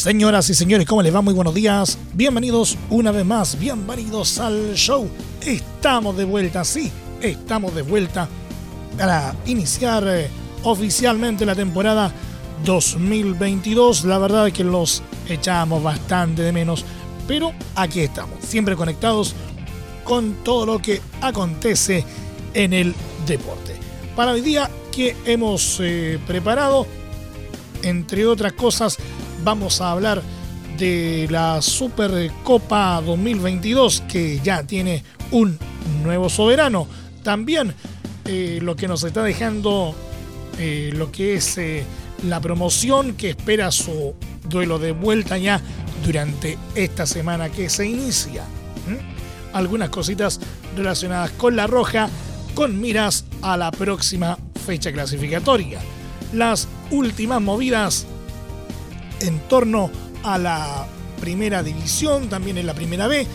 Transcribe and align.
Señoras 0.00 0.48
y 0.48 0.54
señores, 0.54 0.86
¿cómo 0.86 1.02
les 1.02 1.14
va? 1.14 1.20
Muy 1.20 1.34
buenos 1.34 1.52
días. 1.52 1.98
Bienvenidos 2.14 2.78
una 2.88 3.10
vez 3.10 3.26
más, 3.26 3.58
bienvenidos 3.58 4.38
al 4.38 4.72
show. 4.74 5.06
Estamos 5.42 6.16
de 6.16 6.24
vuelta, 6.24 6.64
sí, 6.64 6.90
estamos 7.20 7.74
de 7.74 7.82
vuelta 7.82 8.26
para 8.96 9.36
iniciar 9.44 10.02
eh, 10.08 10.30
oficialmente 10.62 11.44
la 11.44 11.54
temporada 11.54 12.14
2022. 12.64 14.06
La 14.06 14.16
verdad 14.16 14.46
es 14.46 14.54
que 14.54 14.64
los 14.64 15.02
echamos 15.28 15.82
bastante 15.82 16.40
de 16.40 16.52
menos, 16.52 16.82
pero 17.28 17.52
aquí 17.74 18.00
estamos, 18.00 18.42
siempre 18.42 18.76
conectados 18.76 19.34
con 20.04 20.32
todo 20.42 20.64
lo 20.64 20.78
que 20.78 21.02
acontece 21.20 22.06
en 22.54 22.72
el 22.72 22.94
deporte. 23.26 23.76
Para 24.16 24.32
hoy 24.32 24.40
día 24.40 24.70
que 24.92 25.14
hemos 25.26 25.76
eh, 25.78 26.18
preparado, 26.26 26.86
entre 27.82 28.26
otras 28.26 28.54
cosas, 28.54 28.96
vamos 29.44 29.80
a 29.80 29.92
hablar 29.92 30.22
de 30.78 31.26
la 31.30 31.60
Supercopa 31.62 33.00
2022 33.04 34.02
que 34.08 34.40
ya 34.40 34.62
tiene 34.62 35.04
un 35.30 35.58
nuevo 36.02 36.28
soberano. 36.28 36.86
También 37.22 37.74
eh, 38.24 38.58
lo 38.62 38.76
que 38.76 38.88
nos 38.88 39.04
está 39.04 39.22
dejando 39.22 39.94
eh, 40.58 40.90
lo 40.94 41.10
que 41.10 41.34
es 41.34 41.58
la 42.26 42.40
promoción 42.40 43.14
que 43.14 43.30
espera 43.30 43.70
su 43.70 44.14
duelo 44.48 44.78
de 44.78 44.92
vuelta 44.92 45.38
ya 45.38 45.60
durante 46.04 46.58
esta 46.74 47.06
semana 47.06 47.48
que 47.48 47.68
se 47.68 47.86
inicia. 47.86 48.44
Algunas 49.52 49.90
cositas 49.90 50.40
relacionadas 50.76 51.30
con 51.32 51.56
la 51.56 51.66
roja 51.66 52.08
con 52.54 52.80
miras 52.80 53.24
a 53.42 53.56
la 53.56 53.70
próxima 53.70 54.38
fecha 54.66 54.92
clasificatoria. 54.92 55.80
Las 56.32 56.68
últimas 56.90 57.40
movidas 57.40 58.06
en 59.20 59.40
torno 59.48 59.90
a 60.22 60.38
la 60.38 60.86
primera 61.20 61.62
división, 61.62 62.28
también 62.28 62.58
en 62.58 62.66
la 62.66 62.74
primera 62.74 63.06
B, 63.06 63.26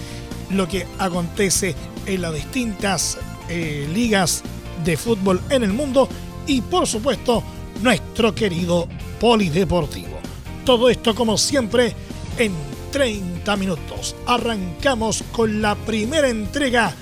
lo 0.52 0.68
que 0.68 0.86
acontece 1.00 1.76
en 2.06 2.22
las 2.22 2.34
distintas 2.34 3.18
eh, 3.50 3.88
ligas 3.94 4.44
de 4.84 4.98
fútbol 4.98 5.42
en 5.50 5.64
el 5.64 5.74
mundo 5.74 6.10
y 6.48 6.62
por 6.62 6.88
supuesto 6.88 7.44
nuestro 7.82 8.34
querido 8.34 8.88
polideportivo. 9.20 10.20
Todo 10.66 10.90
esto 10.90 11.14
como 11.16 11.38
siempre 11.38 11.94
en 12.38 12.54
30 12.92 13.56
minutos. 13.58 14.16
Arrancamos 14.26 15.24
con 15.32 15.62
la 15.62 15.76
primera 15.76 16.30
entrega 16.30 16.94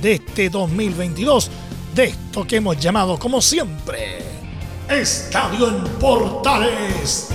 de 0.00 0.14
este 0.14 0.50
2022, 0.50 1.50
de 1.94 2.04
esto 2.04 2.46
que 2.46 2.56
hemos 2.56 2.78
llamado 2.78 3.18
como 3.18 3.40
siempre 3.40 4.18
Estadio 4.88 5.68
en 5.68 5.84
Portales. 5.98 7.28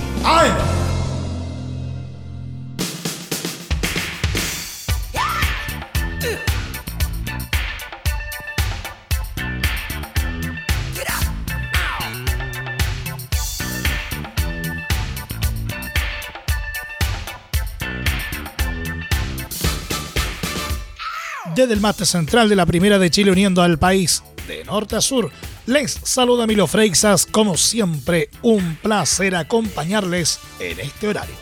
Desde 21.58 21.74
el 21.74 21.80
mate 21.80 22.06
central 22.06 22.48
de 22.48 22.54
la 22.54 22.66
Primera 22.66 23.00
de 23.00 23.10
Chile 23.10 23.32
uniendo 23.32 23.62
al 23.62 23.80
país 23.80 24.22
de 24.46 24.64
norte 24.64 24.94
a 24.94 25.00
sur. 25.00 25.28
Les 25.66 25.90
saluda 25.90 26.46
Milo 26.46 26.68
Freixas, 26.68 27.26
como 27.26 27.56
siempre, 27.56 28.30
un 28.42 28.76
placer 28.76 29.34
acompañarles 29.34 30.38
en 30.60 30.78
este 30.78 31.08
horario. 31.08 31.34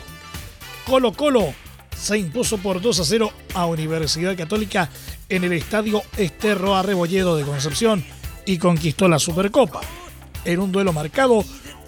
Colo 0.87 1.13
Colo 1.13 1.53
se 1.95 2.17
impuso 2.17 2.57
por 2.57 2.81
2 2.81 2.99
a 2.99 3.03
0 3.03 3.31
a 3.53 3.67
Universidad 3.67 4.35
Católica 4.35 4.89
en 5.29 5.43
el 5.43 5.53
estadio 5.53 6.01
Esterro 6.17 6.75
Arrebolledo 6.75 7.35
de 7.35 7.43
Concepción 7.43 8.03
y 8.47 8.57
conquistó 8.57 9.07
la 9.07 9.19
Supercopa. 9.19 9.81
En 10.45 10.59
un 10.59 10.71
duelo 10.71 10.93
marcado 10.93 11.45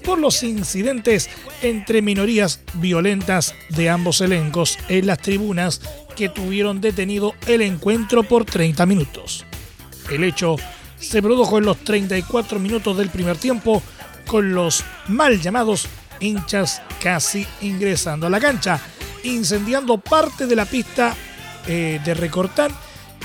por 0.10 0.18
los 0.18 0.42
incidentes 0.42 1.30
entre 1.62 2.02
minorías 2.02 2.62
violentas 2.74 3.54
de 3.70 3.92
ambos 3.92 4.22
elencos 4.22 4.80
en 4.88 5.06
las 5.06 5.20
tribunas 5.20 5.82
que 6.16 6.30
tuvieron 6.30 6.82
detenido 6.82 7.36
el 7.46 7.62
encuentro 7.62 8.24
por 8.24 8.44
30 8.44 8.88
minutos. 8.88 9.46
El 10.10 10.24
hecho 10.24 10.56
se 10.98 11.22
produjo 11.22 11.60
en 11.60 11.66
los 11.66 11.78
34 11.84 12.58
minutos 12.58 12.98
del 12.98 13.10
primer 13.12 13.38
tiempo 13.38 13.84
con 14.26 14.52
los 14.52 14.84
mal 15.10 15.40
llamados 15.40 15.88
hinchas 16.20 16.82
casi 17.04 17.46
ingresando 17.62 18.26
a 18.26 18.32
la 18.32 18.40
cancha, 18.40 18.82
incendiando 19.24 20.00
parte 20.00 20.48
de 20.48 20.56
la 20.56 20.66
pista 20.66 21.16
eh, 21.68 22.02
de 22.04 22.14
recortar 22.16 22.72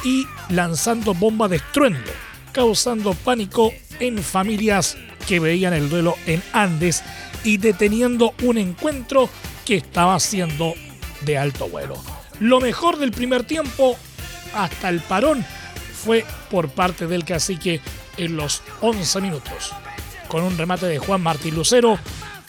y 0.05 0.27
lanzando 0.51 1.15
bomba 1.15 1.49
de 1.49 1.57
estruendo, 1.57 2.11
causando 2.55 3.15
pánico 3.15 3.75
en 3.99 4.23
familias 4.23 4.97
que 5.27 5.41
veían 5.41 5.75
el 5.75 5.91
duelo 5.91 6.15
en 6.25 6.43
Andes 6.53 7.03
y 7.43 7.59
deteniendo 7.59 8.33
un 8.43 8.57
encuentro 8.57 9.29
que 9.67 9.77
estaba 9.77 10.19
siendo 10.21 10.75
de 11.23 11.37
alto 11.37 11.69
vuelo. 11.69 11.97
Lo 12.39 12.61
mejor 12.61 12.97
del 12.97 13.11
primer 13.11 13.45
tiempo 13.45 13.97
hasta 14.55 14.89
el 14.89 15.01
parón 15.01 15.45
fue 16.05 16.25
por 16.51 16.69
parte 16.71 17.07
del 17.07 17.25
cacique 17.25 17.81
en 18.17 18.37
los 18.37 18.63
11 18.81 19.21
minutos, 19.21 19.73
con 20.29 20.45
un 20.45 20.57
remate 20.57 20.87
de 20.87 20.99
Juan 20.99 21.23
Martín 21.23 21.57
Lucero 21.57 21.99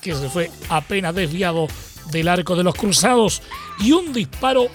que 0.02 0.14
se 0.14 0.30
fue 0.30 0.52
apenas 0.70 1.16
desviado 1.16 1.68
del 2.12 2.28
arco 2.28 2.56
de 2.56 2.64
los 2.64 2.76
cruzados 2.76 3.42
y 3.80 3.92
un 3.92 4.14
disparo 4.14 4.68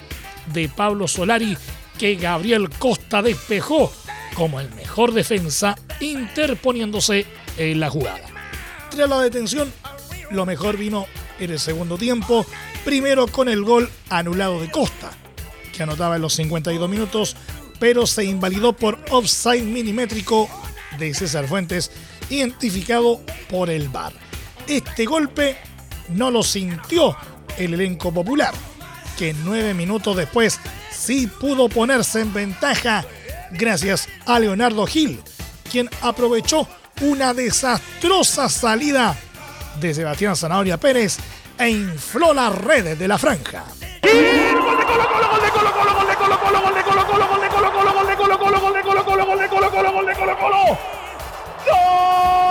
de 0.52 0.68
Pablo 0.68 1.06
Solari 1.06 1.56
que 1.96 2.16
Gabriel 2.16 2.68
Costa 2.70 3.22
despejó 3.22 3.92
como 4.34 4.60
el 4.60 4.70
mejor 4.74 5.12
defensa 5.12 5.76
interponiéndose 6.00 7.26
en 7.56 7.80
la 7.80 7.90
jugada. 7.90 8.26
Tras 8.90 9.08
la 9.08 9.20
detención, 9.20 9.72
lo 10.30 10.46
mejor 10.46 10.76
vino 10.76 11.06
en 11.38 11.50
el 11.50 11.58
segundo 11.58 11.96
tiempo, 11.96 12.46
primero 12.84 13.26
con 13.26 13.48
el 13.48 13.62
gol 13.62 13.90
anulado 14.08 14.60
de 14.60 14.70
Costa, 14.70 15.10
que 15.72 15.82
anotaba 15.82 16.16
en 16.16 16.22
los 16.22 16.34
52 16.34 16.88
minutos, 16.88 17.36
pero 17.78 18.06
se 18.06 18.24
invalidó 18.24 18.72
por 18.72 18.98
offside 19.10 19.62
milimétrico 19.62 20.48
de 20.98 21.14
César 21.14 21.46
Fuentes, 21.46 21.90
identificado 22.28 23.20
por 23.48 23.70
el 23.70 23.88
VAR. 23.88 24.12
Este 24.66 25.04
golpe 25.04 25.56
no 26.10 26.30
lo 26.30 26.42
sintió 26.42 27.16
el 27.58 27.74
elenco 27.74 28.12
popular, 28.12 28.54
que 29.18 29.34
nueve 29.44 29.74
minutos 29.74 30.16
después 30.16 30.60
sí 30.90 31.26
pudo 31.26 31.68
ponerse 31.68 32.20
en 32.20 32.32
ventaja 32.32 33.04
gracias 33.52 34.08
a 34.26 34.38
Leonardo 34.38 34.86
Gil, 34.86 35.20
quien 35.70 35.88
aprovechó 36.02 36.68
una 37.00 37.34
desastrosa 37.34 38.48
salida 38.48 39.16
de 39.80 39.94
Sebastián 39.94 40.36
Zanahoria 40.36 40.78
Pérez 40.78 41.18
e 41.58 41.70
infló 41.70 42.34
las 42.34 42.54
redes 42.54 42.98
de 42.98 43.08
la 43.08 43.18
franja. 43.18 43.64
¡Gol! 51.66 52.49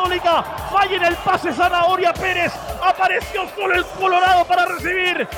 Católica. 0.00 0.42
Falla 0.70 0.96
en 0.96 1.04
el 1.04 1.16
pase 1.16 1.52
Zanahoria 1.52 2.12
Pérez. 2.12 2.52
Apareció 2.82 3.48
solo 3.54 3.74
el 3.74 3.84
Colorado 3.84 4.44
para 4.44 4.66
recibir. 4.66 5.28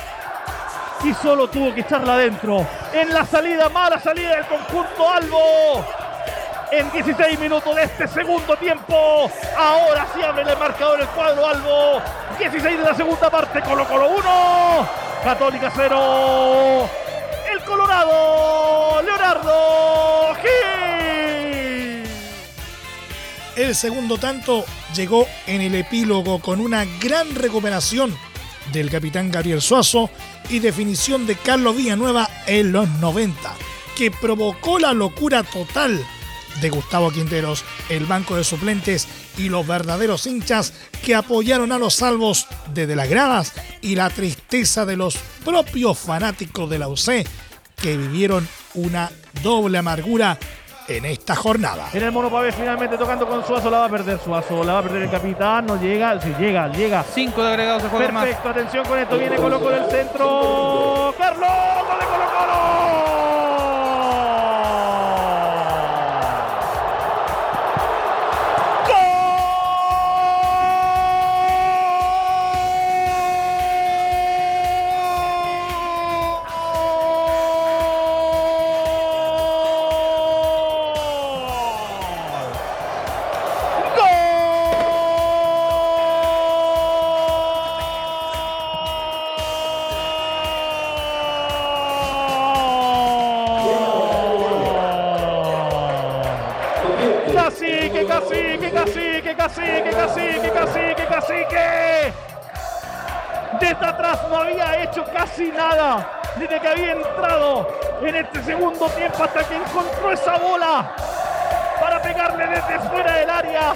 Y 1.03 1.13
solo 1.15 1.47
tuvo 1.47 1.73
que 1.73 1.81
echarla 1.81 2.13
adentro. 2.13 2.65
En 2.93 3.13
la 3.13 3.25
salida, 3.25 3.67
mala 3.69 3.99
salida 3.99 4.35
del 4.35 4.45
conjunto 4.45 5.11
Albo 5.11 5.85
en 6.71 6.91
16 6.91 7.39
minutos 7.39 7.75
de 7.75 7.83
este 7.83 8.07
segundo 8.07 8.55
tiempo. 8.55 9.29
Ahora 9.57 10.07
sí 10.13 10.21
abre 10.23 10.49
el 10.49 10.57
marcador 10.57 11.01
el 11.01 11.07
cuadro 11.07 11.45
Albo. 11.45 12.01
16 12.39 12.77
de 12.77 12.83
la 12.83 12.95
segunda 12.95 13.29
parte, 13.29 13.61
Colo 13.61 13.85
Colo 13.85 14.07
1, 14.09 14.87
Católica 15.23 15.71
0. 15.75 17.02
El 23.55 23.75
segundo 23.75 24.17
tanto 24.17 24.65
llegó 24.95 25.27
en 25.45 25.61
el 25.61 25.75
epílogo 25.75 26.39
con 26.39 26.59
una 26.59 26.85
gran 26.99 27.35
recuperación 27.35 28.15
del 28.71 28.89
capitán 28.89 29.29
Gabriel 29.29 29.61
Suazo 29.61 30.09
y 30.49 30.57
definición 30.57 31.27
de 31.27 31.35
Carlos 31.35 31.75
Villanueva 31.75 32.27
en 32.47 32.71
los 32.71 32.89
90, 32.89 33.53
que 33.95 34.09
provocó 34.09 34.79
la 34.79 34.93
locura 34.93 35.43
total 35.43 36.03
de 36.61 36.69
Gustavo 36.71 37.11
Quinteros, 37.11 37.63
el 37.89 38.05
banco 38.05 38.35
de 38.35 38.43
suplentes 38.43 39.07
y 39.37 39.49
los 39.49 39.67
verdaderos 39.67 40.25
hinchas 40.25 40.73
que 41.03 41.13
apoyaron 41.13 41.71
a 41.71 41.77
los 41.77 41.95
salvos 41.95 42.47
desde 42.73 42.95
las 42.95 43.09
gradas 43.09 43.53
y 43.81 43.95
la 43.95 44.09
tristeza 44.09 44.85
de 44.85 44.97
los 44.97 45.15
propios 45.45 45.99
fanáticos 45.99 46.69
de 46.71 46.79
la 46.79 46.87
UC 46.87 47.27
que 47.81 47.97
vivieron 47.97 48.47
una 48.75 49.11
doble 49.43 49.77
amargura 49.77 50.39
en 50.87 51.05
esta 51.05 51.35
jornada. 51.35 51.87
En 51.93 52.03
el 52.03 52.11
Mono 52.11 52.29
finalmente 52.51 52.97
tocando 52.97 53.27
con 53.27 53.45
Suazo, 53.45 53.69
la 53.69 53.79
va 53.79 53.85
a 53.85 53.89
perder 53.89 54.19
Suazo, 54.19 54.63
la 54.63 54.73
va 54.73 54.79
a 54.79 54.83
perder 54.83 55.03
el 55.03 55.11
capitán, 55.11 55.65
no 55.65 55.79
llega, 55.79 56.19
si 56.21 56.33
llega, 56.35 56.67
llega. 56.69 57.03
Cinco 57.03 57.43
de 57.43 57.49
agregados 57.49 57.83
de 57.83 57.89
juego 57.89 58.05
Perfecto, 58.05 58.49
atención 58.49 58.85
con 58.85 58.99
esto, 58.99 59.17
viene 59.17 59.35
Colo 59.35 59.59
Colo 59.59 59.75
del 59.75 59.91
centro. 59.91 61.13
Carlos, 61.17 61.49
de 61.99 62.05
Colo 62.05 62.25
Colo. 62.25 62.32
Cacique, 99.43 99.89
cacique, 99.89 100.51
cacique, 100.51 101.05
cacique. 101.05 102.13
Desde 103.59 103.85
atrás 103.85 104.19
no 104.29 104.37
había 104.37 104.83
hecho 104.83 105.03
casi 105.13 105.51
nada 105.51 106.21
desde 106.37 106.59
que 106.61 106.67
había 106.67 106.93
entrado 106.93 107.67
en 108.01 108.15
este 108.15 108.41
segundo 108.43 108.87
tiempo 108.89 109.23
hasta 109.23 109.43
que 109.43 109.55
encontró 109.55 110.11
esa 110.11 110.37
bola 110.37 110.95
para 111.79 112.01
pegarle 112.01 112.47
desde 112.47 112.79
fuera 112.89 113.13
del 113.17 113.29
área, 113.29 113.73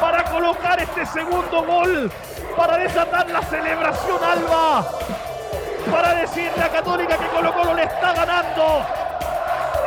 para 0.00 0.24
colocar 0.24 0.80
este 0.80 1.06
segundo 1.06 1.64
gol, 1.64 2.12
para 2.56 2.76
desatar 2.78 3.30
la 3.30 3.42
celebración 3.42 4.18
Alba, 4.22 4.84
para 5.90 6.14
decirle 6.14 6.62
a 6.62 6.68
Católica 6.68 7.16
que 7.16 7.26
Colo 7.28 7.54
Colo 7.54 7.74
le 7.74 7.84
está 7.84 8.12
ganando, 8.12 8.84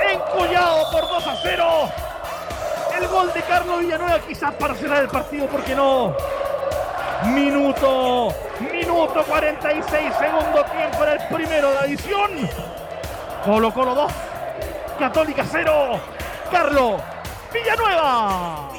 encollado 0.09 0.89
por 0.91 1.09
2 1.09 1.27
a 1.27 1.35
0 1.41 1.89
el 1.89 2.02
gol 3.13 3.31
de 3.31 3.41
Carlos 3.43 3.79
Villanueva, 3.79 4.19
quizás 4.27 4.53
para 4.55 4.73
cerrar 4.73 5.03
el 5.03 5.07
partido, 5.07 5.47
porque 5.47 5.75
no? 5.75 6.15
Minuto, 7.27 8.33
minuto 8.59 9.23
46, 9.25 10.13
segundo 10.19 10.65
tiempo 10.65 11.05
en 11.05 11.09
el 11.11 11.27
primero 11.27 11.71
de 11.71 11.77
adición. 11.77 12.49
Colo 13.45 13.73
Colo 13.73 13.93
2, 13.93 14.11
Católica 14.97 15.45
0, 15.49 15.99
Carlos 16.51 17.01
Villanueva. 17.53 18.69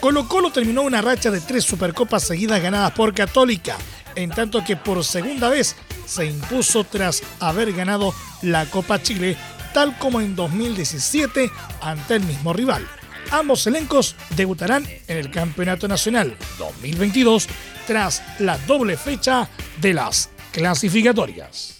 Colo 0.00 0.26
Colo 0.26 0.50
terminó 0.50 0.82
una 0.82 1.02
racha 1.02 1.30
de 1.30 1.40
tres 1.40 1.64
Supercopas 1.64 2.22
seguidas 2.22 2.62
ganadas 2.62 2.92
por 2.92 3.12
Católica, 3.12 3.76
en 4.14 4.30
tanto 4.30 4.64
que 4.64 4.76
por 4.76 5.04
segunda 5.04 5.50
vez 5.50 5.76
se 6.06 6.24
impuso 6.24 6.84
tras 6.84 7.22
haber 7.38 7.72
ganado 7.74 8.14
la 8.42 8.64
Copa 8.66 9.02
Chile, 9.02 9.36
tal 9.74 9.96
como 9.98 10.20
en 10.20 10.34
2017 10.34 11.50
ante 11.82 12.14
el 12.14 12.22
mismo 12.22 12.52
rival. 12.52 12.86
Ambos 13.30 13.66
elencos 13.66 14.14
debutarán 14.36 14.86
en 15.08 15.16
el 15.16 15.30
Campeonato 15.30 15.88
Nacional 15.88 16.36
2022 16.58 17.48
tras 17.86 18.22
la 18.38 18.58
doble 18.58 18.96
fecha 18.96 19.48
de 19.80 19.94
las 19.94 20.30
clasificatorias. 20.52 21.78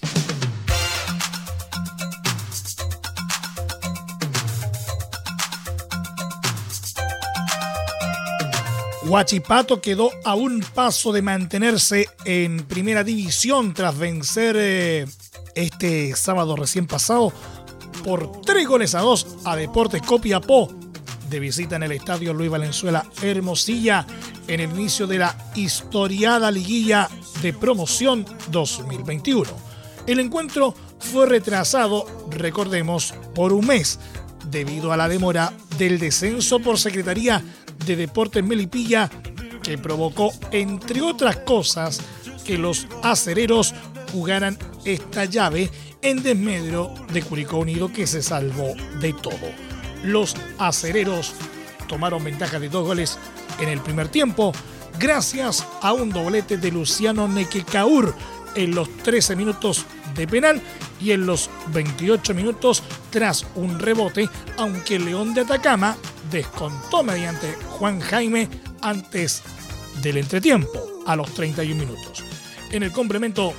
Huachipato 9.05 9.81
quedó 9.81 10.11
a 10.25 10.35
un 10.35 10.61
paso 10.75 11.13
de 11.13 11.23
mantenerse 11.23 12.09
en 12.25 12.65
primera 12.65 13.05
división 13.05 13.73
tras 13.73 13.97
vencer 13.97 14.57
eh, 14.59 15.07
este 15.55 16.17
sábado 16.17 16.57
recién 16.57 16.89
pasado 16.89 17.33
por 18.03 18.41
tres 18.41 18.67
goles 18.67 18.97
a 18.97 19.01
dos 19.01 19.39
a 19.45 19.55
Deportes 19.55 20.03
Copiapó 20.03 20.69
de 21.29 21.41
visita 21.41 21.77
en 21.77 21.83
el 21.83 21.93
estadio 21.93 22.33
Luis 22.33 22.51
Valenzuela 22.51 23.05
Hermosilla 23.23 24.07
en 24.47 24.61
el 24.61 24.71
inicio 24.71 25.07
de 25.07 25.19
la 25.19 25.37
historiada 25.55 26.51
liguilla 26.51 27.09
de 27.43 27.53
promoción 27.53 28.25
2021. 28.51 29.51
El 30.07 30.21
encuentro 30.21 30.75
fue 30.99 31.27
retrasado, 31.27 32.07
recordemos, 32.31 33.15
por 33.35 33.53
un 33.53 33.67
mes 33.67 33.99
debido 34.51 34.93
a 34.93 34.97
la 34.97 35.09
demora 35.09 35.53
del 35.79 35.99
descenso 35.99 36.61
por 36.61 36.79
Secretaría 36.79 37.43
de 37.85 37.97
Deportes 37.97 38.45
Melipilla 38.45 39.11
que 39.63 39.79
provocó, 39.79 40.33
entre 40.53 41.03
otras 41.03 41.39
cosas, 41.39 42.01
que 42.45 42.57
los 42.57 42.87
acereros 43.03 43.75
jugaran 44.13 44.57
esta 44.85 45.25
llave 45.25 45.71
en 46.03 46.23
desmedro 46.23 46.95
de 47.13 47.23
Curicó 47.23 47.59
Unido 47.59 47.93
que 47.93 48.07
se 48.07 48.23
salvó 48.23 48.75
de 49.01 49.13
todo. 49.13 49.66
Los 50.07 50.37
acereros 50.59 51.35
tomaron 51.89 52.23
ventaja 52.23 52.61
de 52.61 52.69
dos 52.69 52.87
goles 52.87 53.19
en 53.59 53.69
el 53.69 53.81
primer 53.81 54.09
tiempo 54.09 54.53
gracias 55.01 55.67
a 55.83 55.93
un 55.93 56.11
doblete 56.11 56.59
de 56.59 56.71
Luciano 56.71 57.27
Nequecaur 57.27 58.15
en 58.55 58.75
los 58.75 58.89
13 58.99 59.35
minutos 59.35 59.85
de 60.15 60.29
penal 60.29 60.63
y 61.01 61.11
en 61.11 61.27
los 61.27 61.51
28 61.73 62.35
minutos 62.35 62.85
tras 63.11 63.45
un 63.57 63.81
rebote, 63.81 64.31
aunque 64.57 65.01
León 65.01 65.35
de 65.35 65.41
Atacama 65.41 65.97
descontó 66.31 67.03
mediante 67.03 67.53
Juan 67.71 68.01
Jaime 68.01 68.49
antes 68.83 69.43
del 70.03 70.19
entretiempo, 70.19 71.03
a 71.05 71.17
los 71.17 71.35
31 71.35 71.85
minutos. 71.85 72.25
En 72.71 72.85
el 72.85 72.93
complemento, 72.93 73.55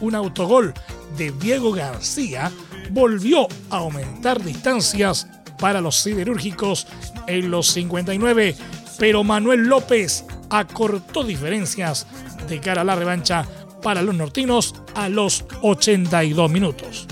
un 0.00 0.16
autogol 0.16 0.74
de 1.16 1.30
Diego 1.30 1.70
García 1.72 2.50
volvió 2.90 3.46
a 3.70 3.78
aumentar 3.78 4.42
distancias 4.42 5.28
para 5.62 5.80
los 5.80 5.94
siderúrgicos 5.94 6.88
en 7.28 7.48
los 7.48 7.68
59, 7.68 8.56
pero 8.98 9.22
Manuel 9.22 9.60
López 9.60 10.24
acortó 10.50 11.22
diferencias 11.22 12.04
de 12.48 12.58
cara 12.58 12.80
a 12.80 12.84
la 12.84 12.96
revancha 12.96 13.46
para 13.80 14.02
los 14.02 14.12
nortinos 14.12 14.74
a 14.96 15.08
los 15.08 15.44
82 15.62 16.50
minutos. 16.50 17.06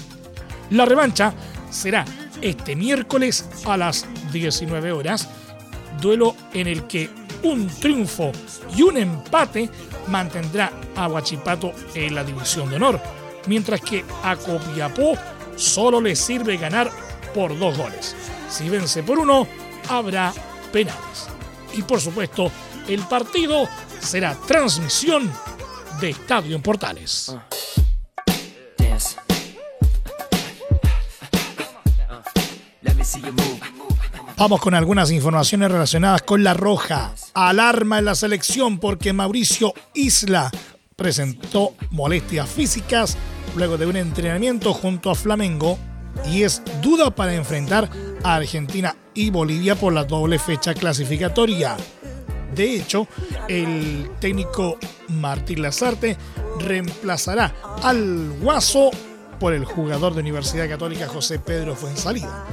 La 0.70 0.84
revancha 0.84 1.32
será 1.70 2.04
este 2.42 2.74
miércoles 2.74 3.48
a 3.66 3.76
las 3.76 4.04
19 4.32 4.90
horas, 4.90 5.28
duelo 6.00 6.34
en 6.52 6.66
el 6.66 6.88
que 6.88 7.08
un 7.44 7.68
triunfo 7.68 8.32
y 8.76 8.82
un 8.82 8.96
empate 8.96 9.70
mantendrá 10.08 10.72
a 10.96 11.06
Huachipato 11.06 11.72
en 11.94 12.16
la 12.16 12.24
división 12.24 12.68
de 12.68 12.76
honor, 12.76 13.00
mientras 13.46 13.80
que 13.80 14.04
a 14.24 14.34
Copiapó 14.34 15.16
solo 15.54 16.00
le 16.00 16.16
sirve 16.16 16.56
ganar 16.56 16.90
por 17.34 17.58
dos 17.58 17.76
goles. 17.76 18.14
Si 18.48 18.68
vence 18.68 19.02
por 19.02 19.18
uno, 19.18 19.46
habrá 19.88 20.32
penales. 20.72 21.28
Y 21.74 21.82
por 21.82 22.00
supuesto, 22.00 22.50
el 22.88 23.00
partido 23.02 23.68
será 24.00 24.34
transmisión 24.46 25.30
de 26.00 26.10
Estadio 26.10 26.56
en 26.56 26.62
Portales. 26.62 27.34
Vamos 34.36 34.60
con 34.62 34.74
algunas 34.74 35.10
informaciones 35.10 35.70
relacionadas 35.70 36.22
con 36.22 36.42
la 36.42 36.54
Roja. 36.54 37.12
Alarma 37.34 37.98
en 37.98 38.06
la 38.06 38.14
selección 38.14 38.78
porque 38.78 39.12
Mauricio 39.12 39.74
Isla 39.92 40.50
presentó 40.96 41.74
molestias 41.90 42.48
físicas 42.48 43.18
luego 43.54 43.76
de 43.76 43.84
un 43.84 43.96
entrenamiento 43.96 44.72
junto 44.72 45.10
a 45.10 45.14
Flamengo 45.14 45.78
y 46.26 46.42
es 46.42 46.62
duda 46.80 47.10
para 47.10 47.34
enfrentar 47.34 47.88
a 48.22 48.36
Argentina 48.36 48.96
y 49.14 49.30
Bolivia 49.30 49.74
por 49.74 49.92
la 49.92 50.04
doble 50.04 50.38
fecha 50.38 50.74
clasificatoria. 50.74 51.76
De 52.54 52.76
hecho, 52.76 53.06
el 53.48 54.10
técnico 54.20 54.78
Martín 55.08 55.62
Lazarte 55.62 56.16
reemplazará 56.58 57.54
al 57.82 58.30
Guaso 58.40 58.90
por 59.38 59.54
el 59.54 59.64
jugador 59.64 60.14
de 60.14 60.20
Universidad 60.20 60.68
Católica 60.68 61.08
José 61.08 61.38
Pedro 61.38 61.74
Fuensalida 61.74 62.46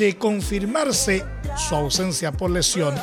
de 0.00 0.16
confirmarse 0.16 1.22
su 1.56 1.74
ausencia 1.74 2.32
por 2.32 2.50
lesión, 2.50 2.94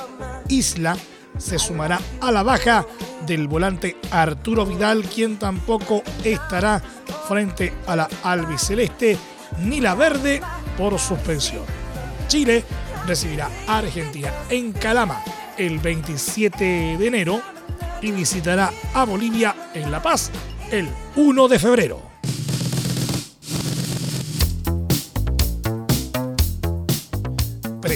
Isla 0.50 0.98
se 1.38 1.60
sumará 1.60 2.00
a 2.22 2.32
la 2.32 2.42
baja 2.42 2.88
del 3.28 3.48
volante 3.48 3.98
Arturo 4.10 4.66
Vidal, 4.66 5.04
quien 5.04 5.38
tampoco 5.38 6.02
estará 6.24 6.82
frente 7.28 7.72
a 7.86 7.96
la 7.96 8.10
albiceleste 8.24 9.16
ni 9.60 9.82
la 9.82 9.96
verde 9.96 10.42
por 10.78 10.98
suspensión. 11.00 11.64
Chile 12.28 12.64
recibirá 13.06 13.50
a 13.68 13.80
Argentina 13.80 14.32
en 14.50 14.74
Calama 14.74 15.24
el 15.58 15.80
27 15.80 16.98
de 16.98 17.08
enero 17.08 17.42
y 18.02 18.12
visitará 18.12 18.72
a 18.94 19.06
Bolivia 19.06 19.56
en 19.74 19.92
La 19.92 20.02
Paz 20.02 20.32
el 20.72 20.88
1 21.16 21.48
de 21.48 21.60
febrero. 21.60 22.08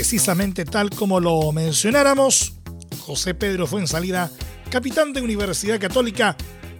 precisamente 0.01 0.65
tal 0.65 0.89
como 0.89 1.19
lo 1.19 1.51
mencionáramos, 1.51 2.53
José 3.01 3.33
Pedro 3.33 3.67
fue 3.67 3.81
en 3.81 3.87
salida, 3.87 4.31
capitán 4.69 5.13
de 5.13 5.21
Universidad 5.21 5.79
Católica, 5.79 6.35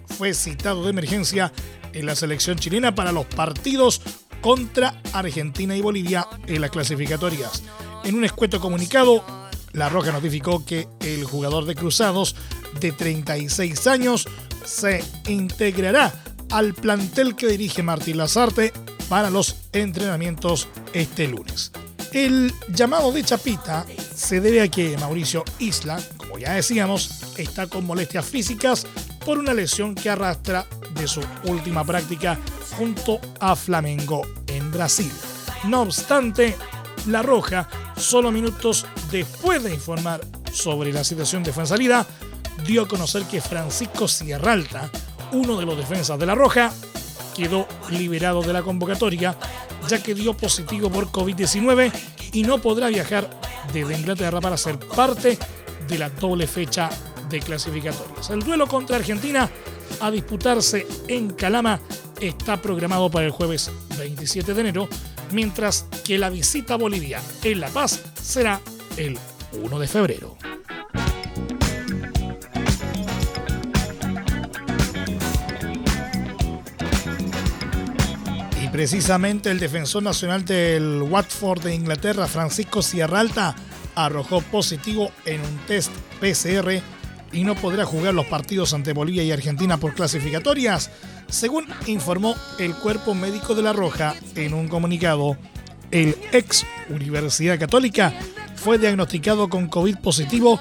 fue 0.06 0.34
citado 0.34 0.82
de 0.82 0.90
emergencia 0.90 1.52
en 1.92 2.06
la 2.06 2.16
selección 2.16 2.58
chilena 2.58 2.94
para 2.94 3.12
los 3.12 3.26
partidos 3.26 4.00
contra 4.42 5.00
Argentina 5.14 5.74
y 5.74 5.80
Bolivia 5.80 6.28
en 6.46 6.60
las 6.60 6.70
clasificatorias. 6.70 7.62
En 8.04 8.16
un 8.16 8.24
escueto 8.24 8.60
comunicado, 8.60 9.24
La 9.72 9.88
Roja 9.88 10.12
notificó 10.12 10.66
que 10.66 10.88
el 11.00 11.24
jugador 11.24 11.64
de 11.64 11.74
Cruzados 11.74 12.36
de 12.80 12.92
36 12.92 13.86
años 13.86 14.28
se 14.64 15.02
integrará 15.28 16.12
al 16.50 16.74
plantel 16.74 17.34
que 17.36 17.46
dirige 17.46 17.82
Martín 17.82 18.18
Lazarte 18.18 18.72
para 19.08 19.30
los 19.30 19.56
entrenamientos 19.72 20.68
este 20.92 21.28
lunes. 21.28 21.72
El 22.12 22.52
llamado 22.68 23.10
de 23.12 23.24
Chapita 23.24 23.86
se 24.14 24.40
debe 24.40 24.60
a 24.60 24.68
que 24.68 24.98
Mauricio 24.98 25.44
Isla, 25.58 25.98
como 26.18 26.38
ya 26.38 26.52
decíamos, 26.52 27.22
está 27.38 27.68
con 27.68 27.86
molestias 27.86 28.26
físicas 28.26 28.86
por 29.24 29.38
una 29.38 29.54
lesión 29.54 29.94
que 29.94 30.10
arrastra 30.10 30.66
de 30.94 31.08
su 31.08 31.22
última 31.44 31.84
práctica 31.84 32.38
junto 32.76 33.20
a 33.40 33.56
Flamengo 33.56 34.22
en 34.46 34.70
Brasil. 34.70 35.10
No 35.64 35.82
obstante, 35.82 36.56
La 37.06 37.22
Roja, 37.22 37.68
solo 37.96 38.30
minutos 38.30 38.86
después 39.10 39.62
de 39.62 39.74
informar 39.74 40.20
sobre 40.52 40.92
la 40.92 41.04
situación 41.04 41.42
de 41.42 41.52
Fuensalida, 41.52 42.06
dio 42.66 42.82
a 42.82 42.88
conocer 42.88 43.24
que 43.24 43.40
Francisco 43.40 44.08
Sierralta, 44.08 44.90
uno 45.32 45.58
de 45.58 45.66
los 45.66 45.76
defensas 45.76 46.18
de 46.18 46.26
La 46.26 46.34
Roja, 46.34 46.72
quedó 47.34 47.66
liberado 47.90 48.42
de 48.42 48.52
la 48.52 48.62
convocatoria 48.62 49.36
ya 49.88 50.02
que 50.02 50.14
dio 50.14 50.34
positivo 50.34 50.90
por 50.90 51.08
COVID-19 51.08 51.92
y 52.32 52.42
no 52.42 52.58
podrá 52.58 52.88
viajar 52.88 53.28
desde 53.72 53.96
Inglaterra 53.96 54.40
para 54.40 54.56
ser 54.56 54.78
parte 54.78 55.38
de 55.88 55.98
la 55.98 56.10
doble 56.10 56.46
fecha 56.46 56.88
de 57.28 57.40
clasificatorias. 57.40 58.30
El 58.30 58.40
duelo 58.40 58.66
contra 58.66 58.96
Argentina 58.96 59.50
a 60.00 60.10
disputarse 60.10 60.86
en 61.08 61.30
Calama 61.30 61.80
está 62.22 62.56
programado 62.56 63.10
para 63.10 63.26
el 63.26 63.32
jueves 63.32 63.70
27 63.98 64.54
de 64.54 64.60
enero, 64.60 64.88
mientras 65.32 65.86
que 66.04 66.18
la 66.18 66.30
visita 66.30 66.74
a 66.74 66.78
Bolivia 66.78 67.20
en 67.42 67.60
La 67.60 67.68
Paz 67.68 68.02
será 68.20 68.60
el 68.96 69.18
1 69.52 69.78
de 69.78 69.88
febrero. 69.88 70.36
Precisamente 78.72 79.50
el 79.50 79.60
defensor 79.60 80.02
nacional 80.02 80.46
del 80.46 81.02
Watford 81.02 81.62
de 81.62 81.74
Inglaterra, 81.74 82.26
Francisco 82.26 82.80
Sierralta, 82.80 83.54
arrojó 83.94 84.40
positivo 84.40 85.12
en 85.26 85.42
un 85.42 85.58
test 85.66 85.92
PCR 86.20 86.80
y 87.32 87.44
no 87.44 87.54
podrá 87.54 87.84
jugar 87.84 88.14
los 88.14 88.24
partidos 88.24 88.72
ante 88.72 88.94
Bolivia 88.94 89.22
y 89.24 89.30
Argentina 89.30 89.76
por 89.76 89.92
clasificatorias, 89.92 90.90
según 91.32 91.66
informó 91.86 92.36
el 92.58 92.74
cuerpo 92.74 93.14
médico 93.14 93.54
de 93.54 93.62
la 93.62 93.72
Roja 93.72 94.14
en 94.36 94.54
un 94.54 94.68
comunicado. 94.68 95.36
El 95.90 96.16
ex 96.30 96.64
Universidad 96.90 97.58
Católica 97.58 98.12
fue 98.54 98.78
diagnosticado 98.78 99.48
con 99.48 99.66
COVID 99.66 99.96
positivo, 99.96 100.60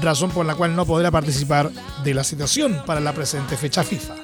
razón 0.00 0.30
por 0.30 0.46
la 0.46 0.54
cual 0.54 0.76
no 0.76 0.86
podrá 0.86 1.10
participar 1.10 1.70
de 2.04 2.14
la 2.14 2.22
citación 2.22 2.82
para 2.86 3.00
la 3.00 3.12
presente 3.12 3.56
fecha 3.56 3.82
FIFA. 3.82 4.14